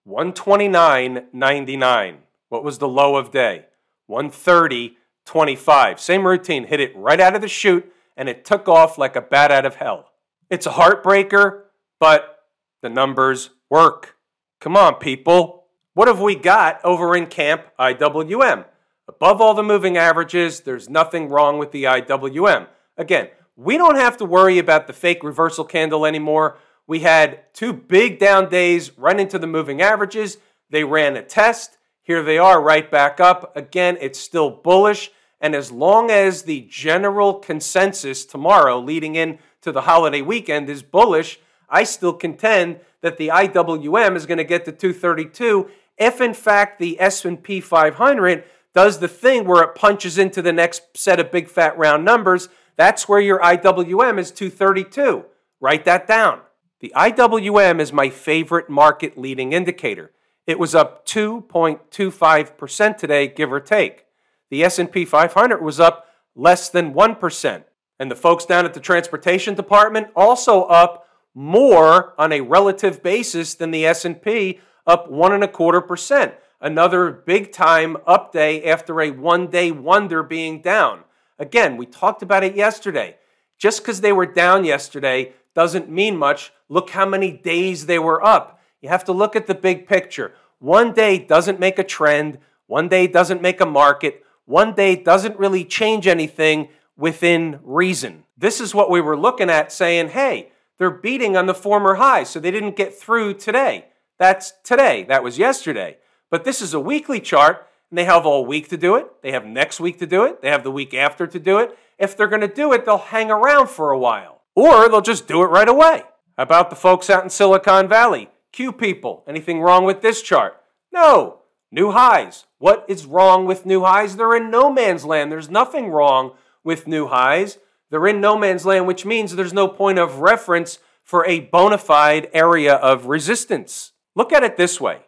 129.99. 0.07 2.17
What 2.49 2.63
was 2.65 2.77
the 2.77 2.87
low 2.87 3.15
of 3.15 3.31
day? 3.31 3.65
130.25. 4.09 5.99
Same 5.99 6.27
routine, 6.27 6.65
hit 6.65 6.81
it 6.81 6.95
right 6.95 7.19
out 7.19 7.33
of 7.33 7.41
the 7.41 7.47
chute, 7.47 7.91
and 8.15 8.29
it 8.29 8.45
took 8.45 8.67
off 8.67 8.97
like 8.97 9.15
a 9.15 9.21
bat 9.21 9.51
out 9.51 9.65
of 9.65 9.75
hell. 9.75 10.11
It's 10.49 10.65
a 10.65 10.71
heartbreaker, 10.71 11.63
but 11.99 12.45
the 12.81 12.89
numbers 12.89 13.51
work. 13.69 14.15
Come 14.59 14.75
on, 14.75 14.95
people. 14.95 15.63
What 15.93 16.09
have 16.09 16.19
we 16.19 16.35
got 16.35 16.83
over 16.83 17.15
in 17.15 17.27
Camp 17.27 17.63
IWM? 17.79 18.65
Above 19.07 19.39
all 19.39 19.53
the 19.53 19.63
moving 19.63 19.97
averages, 19.97 20.59
there's 20.59 20.89
nothing 20.89 21.29
wrong 21.29 21.57
with 21.57 21.71
the 21.71 21.85
IWM. 21.85 22.67
Again, 22.97 23.29
we 23.55 23.77
don't 23.77 23.95
have 23.95 24.17
to 24.17 24.25
worry 24.25 24.59
about 24.59 24.87
the 24.87 24.93
fake 24.93 25.23
reversal 25.23 25.63
candle 25.63 26.05
anymore. 26.05 26.57
We 26.87 27.01
had 27.01 27.53
two 27.53 27.73
big 27.73 28.17
down 28.17 28.49
days 28.49 28.97
run 28.97 29.19
into 29.19 29.37
the 29.37 29.47
moving 29.47 29.81
averages. 29.81 30.37
They 30.69 30.83
ran 30.83 31.15
a 31.15 31.21
test. 31.21 31.77
Here 32.01 32.23
they 32.23 32.37
are 32.37 32.61
right 32.61 32.89
back 32.89 33.19
up. 33.19 33.55
Again, 33.55 33.97
it's 33.99 34.19
still 34.19 34.49
bullish. 34.49 35.11
And 35.39 35.53
as 35.53 35.71
long 35.71 36.09
as 36.09 36.43
the 36.43 36.65
general 36.69 37.35
consensus 37.35 38.25
tomorrow 38.25 38.79
leading 38.79 39.15
in 39.15 39.37
to 39.61 39.71
the 39.71 39.81
holiday 39.81 40.21
weekend 40.21 40.69
is 40.69 40.81
bullish, 40.81 41.39
I 41.69 41.83
still 41.83 42.13
contend 42.13 42.79
that 43.01 43.17
the 43.17 43.27
IWM 43.27 44.15
is 44.15 44.25
going 44.25 44.37
to 44.39 44.43
get 44.43 44.65
to 44.65 44.71
232 44.71 45.69
if 45.97 46.21
in 46.21 46.33
fact 46.33 46.79
the 46.79 46.99
S&P 46.99 47.59
500 47.59 48.43
does 48.73 48.99
the 48.99 49.07
thing 49.07 49.45
where 49.45 49.63
it 49.63 49.75
punches 49.75 50.17
into 50.17 50.41
the 50.41 50.53
next 50.53 50.95
set 50.95 51.19
of 51.19 51.31
big 51.31 51.49
fat 51.49 51.77
round 51.77 52.05
numbers, 52.05 52.49
that's 52.75 53.09
where 53.09 53.19
your 53.19 53.39
IWM 53.39 54.19
is 54.19 54.31
232. 54.31 55.25
Write 55.59 55.85
that 55.85 56.07
down. 56.07 56.41
The 56.79 56.93
IWM 56.95 57.79
is 57.79 57.91
my 57.91 58.09
favorite 58.09 58.69
market 58.69 59.17
leading 59.17 59.51
indicator. 59.51 60.11
It 60.45 60.59
was 60.59 60.75
up 60.75 61.07
2.25% 61.07 62.97
today, 62.97 63.27
give 63.27 63.51
or 63.51 63.59
take. 63.59 64.05
The 64.51 64.63
S&P 64.63 65.03
500 65.03 65.61
was 65.61 65.79
up 65.79 66.07
less 66.35 66.69
than 66.69 66.93
1%. 66.93 67.63
And 67.99 68.11
the 68.11 68.15
folks 68.15 68.45
down 68.45 68.65
at 68.65 68.75
the 68.75 68.79
transportation 68.79 69.55
department 69.55 70.09
also 70.15 70.63
up 70.65 71.07
more 71.33 72.13
on 72.19 72.31
a 72.31 72.41
relative 72.41 73.01
basis 73.01 73.55
than 73.55 73.71
the 73.71 73.85
S&P, 73.87 74.59
up 74.85 75.09
one 75.09 75.33
and 75.33 75.43
a 75.43 75.47
quarter 75.47 75.81
percent. 75.81 76.35
Another 76.61 77.11
big 77.11 77.51
time 77.51 77.97
up 78.05 78.31
day 78.31 78.63
after 78.63 79.01
a 79.01 79.09
one 79.11 79.47
day 79.47 79.71
wonder 79.71 80.21
being 80.21 80.61
down. 80.61 81.01
Again, 81.39 81.75
we 81.75 81.87
talked 81.87 82.21
about 82.21 82.43
it 82.43 82.55
yesterday. 82.55 83.17
Just 83.57 83.81
because 83.81 84.01
they 84.01 84.13
were 84.13 84.27
down 84.27 84.63
yesterday 84.63 85.33
doesn't 85.57 85.89
mean 85.89 86.15
much. 86.15 86.53
Look 86.69 86.91
how 86.91 87.07
many 87.07 87.31
days 87.31 87.87
they 87.87 87.97
were 87.97 88.23
up. 88.23 88.61
You 88.79 88.89
have 88.89 89.03
to 89.05 89.11
look 89.11 89.35
at 89.35 89.47
the 89.47 89.55
big 89.55 89.87
picture. 89.87 90.35
One 90.59 90.93
day 90.93 91.17
doesn't 91.17 91.59
make 91.59 91.79
a 91.79 91.83
trend, 91.83 92.37
one 92.67 92.87
day 92.87 93.07
doesn't 93.07 93.41
make 93.41 93.59
a 93.59 93.65
market, 93.65 94.23
one 94.45 94.75
day 94.75 94.95
doesn't 94.95 95.39
really 95.39 95.65
change 95.65 96.05
anything 96.05 96.69
within 96.95 97.59
reason. 97.63 98.25
This 98.37 98.61
is 98.61 98.75
what 98.75 98.91
we 98.91 99.01
were 99.01 99.17
looking 99.17 99.49
at 99.49 99.71
saying, 99.71 100.09
hey, 100.09 100.51
they're 100.77 100.91
beating 100.91 101.35
on 101.35 101.47
the 101.47 101.55
former 101.55 101.95
high, 101.95 102.23
so 102.23 102.39
they 102.39 102.51
didn't 102.51 102.75
get 102.75 102.93
through 102.93 103.33
today. 103.33 103.85
That's 104.19 104.53
today. 104.63 105.05
That 105.09 105.23
was 105.23 105.39
yesterday. 105.39 105.97
But 106.29 106.43
this 106.43 106.61
is 106.61 106.75
a 106.75 106.79
weekly 106.79 107.19
chart, 107.19 107.67
and 107.89 107.97
they 107.97 108.05
have 108.05 108.27
all 108.27 108.45
week 108.45 108.69
to 108.69 108.77
do 108.77 108.95
it. 108.95 109.07
They 109.23 109.31
have 109.31 109.45
next 109.45 109.79
week 109.79 109.97
to 109.97 110.05
do 110.05 110.23
it. 110.23 110.43
They 110.43 110.51
have 110.51 110.63
the 110.63 110.69
week 110.69 110.93
after 110.93 111.25
to 111.25 111.39
do 111.39 111.57
it. 111.57 111.75
If 111.97 112.15
they're 112.15 112.27
going 112.27 112.41
to 112.41 112.47
do 112.47 112.73
it, 112.73 112.85
they'll 112.85 112.99
hang 112.99 113.31
around 113.31 113.69
for 113.69 113.89
a 113.89 113.97
while, 113.97 114.36
or 114.57 114.89
they'll 114.89 115.01
just 115.01 115.27
do 115.27 115.43
it 115.43 115.51
right 115.51 115.69
away. 115.69 116.01
About 116.35 116.71
the 116.71 116.75
folks 116.75 117.11
out 117.11 117.23
in 117.23 117.29
Silicon 117.29 117.87
Valley? 117.87 118.31
Q 118.51 118.71
people. 118.71 119.23
Anything 119.27 119.61
wrong 119.61 119.85
with 119.85 120.01
this 120.01 120.23
chart? 120.23 120.59
No. 120.91 121.41
New 121.71 121.91
highs. 121.91 122.45
What 122.57 122.83
is 122.87 123.05
wrong 123.05 123.45
with 123.45 123.67
new 123.67 123.83
highs? 123.83 124.15
They're 124.15 124.35
in 124.35 124.49
no 124.49 124.71
man's 124.71 125.05
land. 125.05 125.31
There's 125.31 125.49
nothing 125.49 125.89
wrong 125.89 126.31
with 126.63 126.87
new 126.87 127.05
highs. 127.05 127.59
They're 127.91 128.07
in 128.07 128.19
no 128.19 128.35
man's 128.35 128.65
land, 128.65 128.87
which 128.87 129.05
means 129.05 129.35
there's 129.35 129.53
no 129.53 129.67
point 129.67 129.99
of 129.99 130.19
reference 130.21 130.79
for 131.03 131.23
a 131.27 131.41
bona 131.41 131.77
fide 131.77 132.27
area 132.33 132.73
of 132.73 133.05
resistance. 133.05 133.91
Look 134.15 134.33
at 134.33 134.43
it 134.43 134.57
this 134.57 134.81
way 134.81 135.01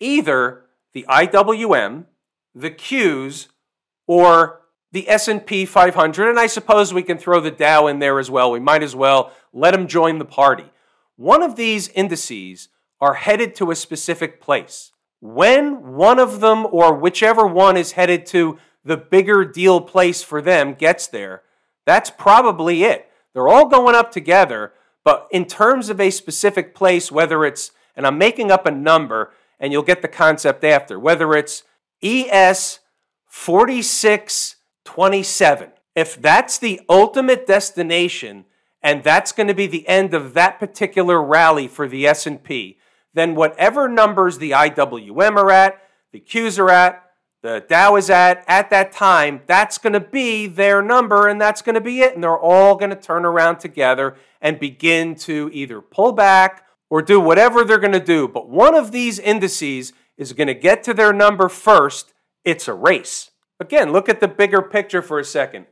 either 0.00 0.64
the 0.92 1.06
IWM, 1.08 2.06
the 2.52 2.70
Qs, 2.70 3.46
or 4.08 4.57
the 4.92 5.08
S&P 5.08 5.66
500 5.66 6.28
and 6.28 6.38
I 6.38 6.46
suppose 6.46 6.94
we 6.94 7.02
can 7.02 7.18
throw 7.18 7.40
the 7.40 7.50
Dow 7.50 7.86
in 7.86 7.98
there 7.98 8.18
as 8.18 8.30
well. 8.30 8.50
We 8.50 8.60
might 8.60 8.82
as 8.82 8.96
well 8.96 9.32
let 9.52 9.72
them 9.72 9.86
join 9.86 10.18
the 10.18 10.24
party. 10.24 10.70
One 11.16 11.42
of 11.42 11.56
these 11.56 11.88
indices 11.88 12.68
are 13.00 13.14
headed 13.14 13.54
to 13.56 13.70
a 13.70 13.76
specific 13.76 14.40
place. 14.40 14.92
When 15.20 15.94
one 15.94 16.18
of 16.18 16.40
them 16.40 16.66
or 16.70 16.94
whichever 16.94 17.46
one 17.46 17.76
is 17.76 17.92
headed 17.92 18.24
to 18.26 18.58
the 18.84 18.96
bigger 18.96 19.44
deal 19.44 19.80
place 19.80 20.22
for 20.22 20.40
them 20.40 20.74
gets 20.74 21.06
there, 21.06 21.42
that's 21.84 22.10
probably 22.10 22.84
it. 22.84 23.10
They're 23.34 23.48
all 23.48 23.66
going 23.66 23.94
up 23.94 24.12
together, 24.12 24.72
but 25.04 25.28
in 25.30 25.44
terms 25.44 25.88
of 25.90 26.00
a 26.00 26.10
specific 26.10 26.74
place, 26.74 27.10
whether 27.10 27.44
it's, 27.44 27.72
and 27.96 28.06
I'm 28.06 28.18
making 28.18 28.50
up 28.50 28.66
a 28.66 28.70
number, 28.70 29.32
and 29.60 29.72
you'll 29.72 29.82
get 29.82 30.02
the 30.02 30.08
concept 30.08 30.64
after, 30.64 30.98
whether 30.98 31.34
it's 31.34 31.64
ES 32.02 32.80
4627, 34.88 35.70
if 35.94 36.20
that's 36.20 36.58
the 36.58 36.80
ultimate 36.88 37.46
destination, 37.46 38.44
and 38.82 39.04
that's 39.04 39.32
going 39.32 39.48
to 39.48 39.54
be 39.54 39.66
the 39.66 39.86
end 39.88 40.14
of 40.14 40.34
that 40.34 40.58
particular 40.58 41.22
rally 41.22 41.68
for 41.68 41.88
the 41.88 42.06
S&P, 42.06 42.78
then 43.14 43.34
whatever 43.34 43.88
numbers 43.88 44.38
the 44.38 44.52
IWM 44.52 45.36
are 45.36 45.50
at, 45.50 45.82
the 46.12 46.20
Qs 46.20 46.58
are 46.58 46.70
at, 46.70 47.04
the 47.42 47.64
Dow 47.68 47.96
is 47.96 48.10
at 48.10 48.44
at 48.48 48.70
that 48.70 48.90
time, 48.92 49.42
that's 49.46 49.78
going 49.78 49.92
to 49.92 50.00
be 50.00 50.46
their 50.46 50.82
number 50.82 51.28
and 51.28 51.40
that's 51.40 51.62
going 51.62 51.76
to 51.76 51.80
be 51.80 52.00
it. 52.00 52.14
And 52.14 52.22
they're 52.22 52.38
all 52.38 52.74
going 52.74 52.90
to 52.90 52.96
turn 52.96 53.24
around 53.24 53.58
together 53.58 54.16
and 54.40 54.58
begin 54.58 55.14
to 55.16 55.48
either 55.52 55.80
pull 55.80 56.12
back 56.12 56.64
or 56.90 57.00
do 57.00 57.20
whatever 57.20 57.64
they're 57.64 57.78
going 57.78 57.92
to 57.92 58.00
do. 58.00 58.26
But 58.26 58.48
one 58.48 58.74
of 58.74 58.90
these 58.90 59.18
indices 59.20 59.92
is 60.16 60.32
going 60.32 60.48
to 60.48 60.54
get 60.54 60.82
to 60.84 60.94
their 60.94 61.12
number 61.12 61.48
first. 61.48 62.12
It's 62.44 62.66
a 62.66 62.74
race. 62.74 63.30
Again, 63.60 63.92
look 63.92 64.08
at 64.08 64.20
the 64.20 64.28
bigger 64.28 64.62
picture 64.62 65.02
for 65.02 65.18
a 65.18 65.24
second. 65.24 65.66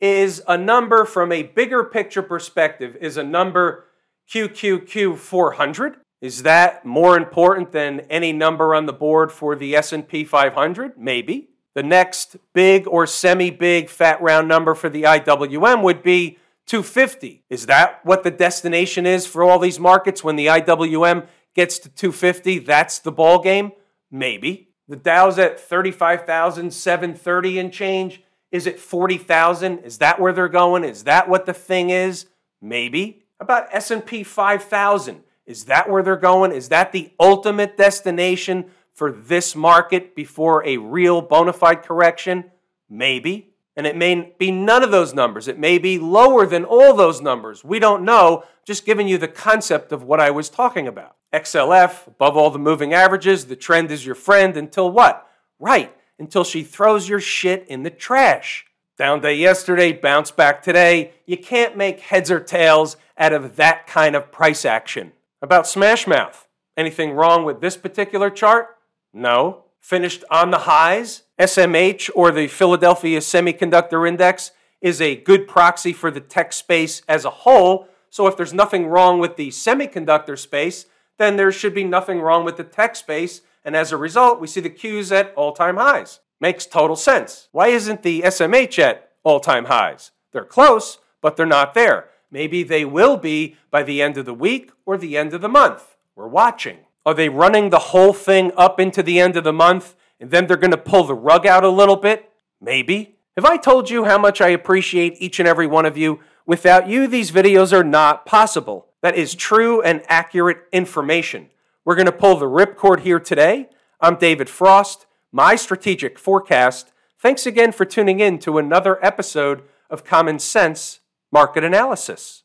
Is 0.00 0.42
a 0.46 0.58
number 0.58 1.04
from 1.04 1.32
a 1.32 1.42
bigger 1.42 1.84
picture 1.84 2.22
perspective, 2.22 2.96
is 3.00 3.16
a 3.16 3.22
number 3.22 3.84
QQQ 4.30 5.16
400? 5.16 5.96
Is 6.20 6.42
that 6.42 6.84
more 6.84 7.16
important 7.16 7.72
than 7.72 8.00
any 8.10 8.32
number 8.32 8.74
on 8.74 8.86
the 8.86 8.92
board 8.92 9.30
for 9.30 9.54
the 9.54 9.76
S&P 9.76 10.24
500? 10.24 10.98
Maybe. 10.98 11.50
The 11.74 11.82
next 11.82 12.36
big 12.54 12.88
or 12.88 13.06
semi-big 13.06 13.90
fat 13.90 14.20
round 14.22 14.48
number 14.48 14.74
for 14.74 14.88
the 14.88 15.02
IWM 15.02 15.82
would 15.82 16.02
be 16.02 16.38
250. 16.66 17.44
Is 17.50 17.66
that 17.66 18.00
what 18.04 18.22
the 18.22 18.30
destination 18.30 19.06
is 19.06 19.26
for 19.26 19.44
all 19.44 19.58
these 19.58 19.78
markets 19.78 20.24
when 20.24 20.36
the 20.36 20.46
IWM 20.46 21.26
gets 21.54 21.78
to 21.80 21.90
250? 21.90 22.60
That's 22.60 22.98
the 22.98 23.12
ball 23.12 23.40
game? 23.42 23.72
Maybe. 24.10 24.70
The 24.88 24.96
Dow's 24.96 25.38
at 25.38 25.58
35,730 25.58 27.58
and 27.58 27.72
change. 27.72 28.22
Is 28.52 28.66
it 28.66 28.78
40,000? 28.78 29.80
Is 29.80 29.98
that 29.98 30.20
where 30.20 30.32
they're 30.32 30.48
going? 30.48 30.84
Is 30.84 31.04
that 31.04 31.28
what 31.28 31.46
the 31.46 31.52
thing 31.52 31.90
is? 31.90 32.26
Maybe. 32.60 33.22
About 33.40 33.66
S&P 33.72 34.22
5000? 34.22 35.22
Is 35.44 35.64
that 35.64 35.90
where 35.90 36.02
they're 36.02 36.16
going? 36.16 36.52
Is 36.52 36.68
that 36.70 36.92
the 36.92 37.10
ultimate 37.18 37.76
destination 37.76 38.66
for 38.92 39.12
this 39.12 39.54
market 39.54 40.14
before 40.14 40.64
a 40.64 40.78
real 40.78 41.20
bona 41.20 41.52
fide 41.52 41.82
correction? 41.82 42.50
Maybe. 42.88 43.50
And 43.76 43.86
it 43.86 43.96
may 43.96 44.34
be 44.38 44.50
none 44.50 44.82
of 44.82 44.90
those 44.90 45.12
numbers. 45.12 45.48
It 45.48 45.58
may 45.58 45.78
be 45.78 45.98
lower 45.98 46.46
than 46.46 46.64
all 46.64 46.94
those 46.94 47.20
numbers. 47.20 47.62
We 47.62 47.78
don't 47.78 48.04
know. 48.04 48.44
Just 48.64 48.86
giving 48.86 49.06
you 49.06 49.18
the 49.18 49.28
concept 49.28 49.92
of 49.92 50.02
what 50.02 50.18
I 50.18 50.30
was 50.30 50.48
talking 50.48 50.88
about. 50.88 51.15
XLF, 51.32 52.06
above 52.06 52.36
all 52.36 52.50
the 52.50 52.58
moving 52.58 52.94
averages, 52.94 53.46
the 53.46 53.56
trend 53.56 53.90
is 53.90 54.06
your 54.06 54.14
friend 54.14 54.56
until 54.56 54.90
what? 54.90 55.28
Right, 55.58 55.94
until 56.18 56.44
she 56.44 56.62
throws 56.62 57.08
your 57.08 57.20
shit 57.20 57.66
in 57.68 57.82
the 57.82 57.90
trash. 57.90 58.66
Down 58.96 59.20
day 59.20 59.34
yesterday, 59.34 59.92
bounce 59.92 60.30
back 60.30 60.62
today. 60.62 61.12
You 61.26 61.36
can't 61.36 61.76
make 61.76 62.00
heads 62.00 62.30
or 62.30 62.40
tails 62.40 62.96
out 63.18 63.32
of 63.32 63.56
that 63.56 63.86
kind 63.86 64.16
of 64.16 64.32
price 64.32 64.64
action. 64.64 65.12
About 65.42 65.64
Smashmouth, 65.64 66.46
anything 66.76 67.12
wrong 67.12 67.44
with 67.44 67.60
this 67.60 67.76
particular 67.76 68.30
chart? 68.30 68.68
No. 69.12 69.64
Finished 69.80 70.24
on 70.30 70.50
the 70.50 70.60
highs. 70.60 71.24
SMH, 71.38 72.08
or 72.14 72.30
the 72.30 72.48
Philadelphia 72.48 73.20
Semiconductor 73.20 74.08
Index, 74.08 74.52
is 74.80 75.00
a 75.02 75.16
good 75.16 75.46
proxy 75.46 75.92
for 75.92 76.10
the 76.10 76.20
tech 76.20 76.52
space 76.52 77.02
as 77.06 77.26
a 77.26 77.30
whole. 77.30 77.88
So 78.08 78.26
if 78.26 78.36
there's 78.36 78.54
nothing 78.54 78.86
wrong 78.86 79.18
with 79.18 79.36
the 79.36 79.48
semiconductor 79.48 80.38
space, 80.38 80.86
then 81.18 81.36
there 81.36 81.52
should 81.52 81.74
be 81.74 81.84
nothing 81.84 82.20
wrong 82.20 82.44
with 82.44 82.56
the 82.56 82.64
tech 82.64 82.96
space. 82.96 83.42
And 83.64 83.74
as 83.74 83.92
a 83.92 83.96
result, 83.96 84.40
we 84.40 84.46
see 84.46 84.60
the 84.60 84.70
Qs 84.70 85.10
at 85.12 85.32
all 85.34 85.52
time 85.52 85.76
highs. 85.76 86.20
Makes 86.40 86.66
total 86.66 86.96
sense. 86.96 87.48
Why 87.52 87.68
isn't 87.68 88.02
the 88.02 88.22
SMH 88.22 88.78
at 88.78 89.12
all 89.24 89.40
time 89.40 89.66
highs? 89.66 90.12
They're 90.32 90.44
close, 90.44 90.98
but 91.20 91.36
they're 91.36 91.46
not 91.46 91.74
there. 91.74 92.08
Maybe 92.30 92.62
they 92.62 92.84
will 92.84 93.16
be 93.16 93.56
by 93.70 93.82
the 93.82 94.02
end 94.02 94.18
of 94.18 94.26
the 94.26 94.34
week 94.34 94.70
or 94.84 94.98
the 94.98 95.16
end 95.16 95.32
of 95.32 95.40
the 95.40 95.48
month. 95.48 95.96
We're 96.14 96.28
watching. 96.28 96.78
Are 97.04 97.14
they 97.14 97.28
running 97.28 97.70
the 97.70 97.78
whole 97.78 98.12
thing 98.12 98.52
up 98.56 98.80
into 98.80 99.02
the 99.02 99.20
end 99.20 99.36
of 99.36 99.44
the 99.44 99.52
month 99.52 99.94
and 100.20 100.30
then 100.30 100.46
they're 100.46 100.56
going 100.56 100.70
to 100.72 100.76
pull 100.76 101.04
the 101.04 101.14
rug 101.14 101.46
out 101.46 101.64
a 101.64 101.68
little 101.68 101.96
bit? 101.96 102.30
Maybe. 102.60 103.16
Have 103.36 103.44
I 103.44 103.56
told 103.56 103.90
you 103.90 104.04
how 104.04 104.18
much 104.18 104.40
I 104.40 104.48
appreciate 104.48 105.16
each 105.18 105.38
and 105.38 105.48
every 105.48 105.66
one 105.66 105.86
of 105.86 105.96
you? 105.96 106.20
Without 106.46 106.88
you, 106.88 107.06
these 107.06 107.30
videos 107.30 107.72
are 107.72 107.84
not 107.84 108.24
possible. 108.26 108.85
That 109.02 109.16
is 109.16 109.34
true 109.34 109.82
and 109.82 110.02
accurate 110.08 110.58
information. 110.72 111.50
We're 111.84 111.96
going 111.96 112.06
to 112.06 112.12
pull 112.12 112.36
the 112.36 112.46
ripcord 112.46 113.00
here 113.00 113.20
today. 113.20 113.68
I'm 114.00 114.16
David 114.16 114.48
Frost, 114.48 115.06
my 115.30 115.54
strategic 115.54 116.18
forecast. 116.18 116.92
Thanks 117.18 117.46
again 117.46 117.72
for 117.72 117.84
tuning 117.84 118.20
in 118.20 118.38
to 118.40 118.58
another 118.58 119.04
episode 119.04 119.62
of 119.90 120.04
Common 120.04 120.38
Sense 120.38 121.00
Market 121.30 121.64
Analysis. 121.64 122.42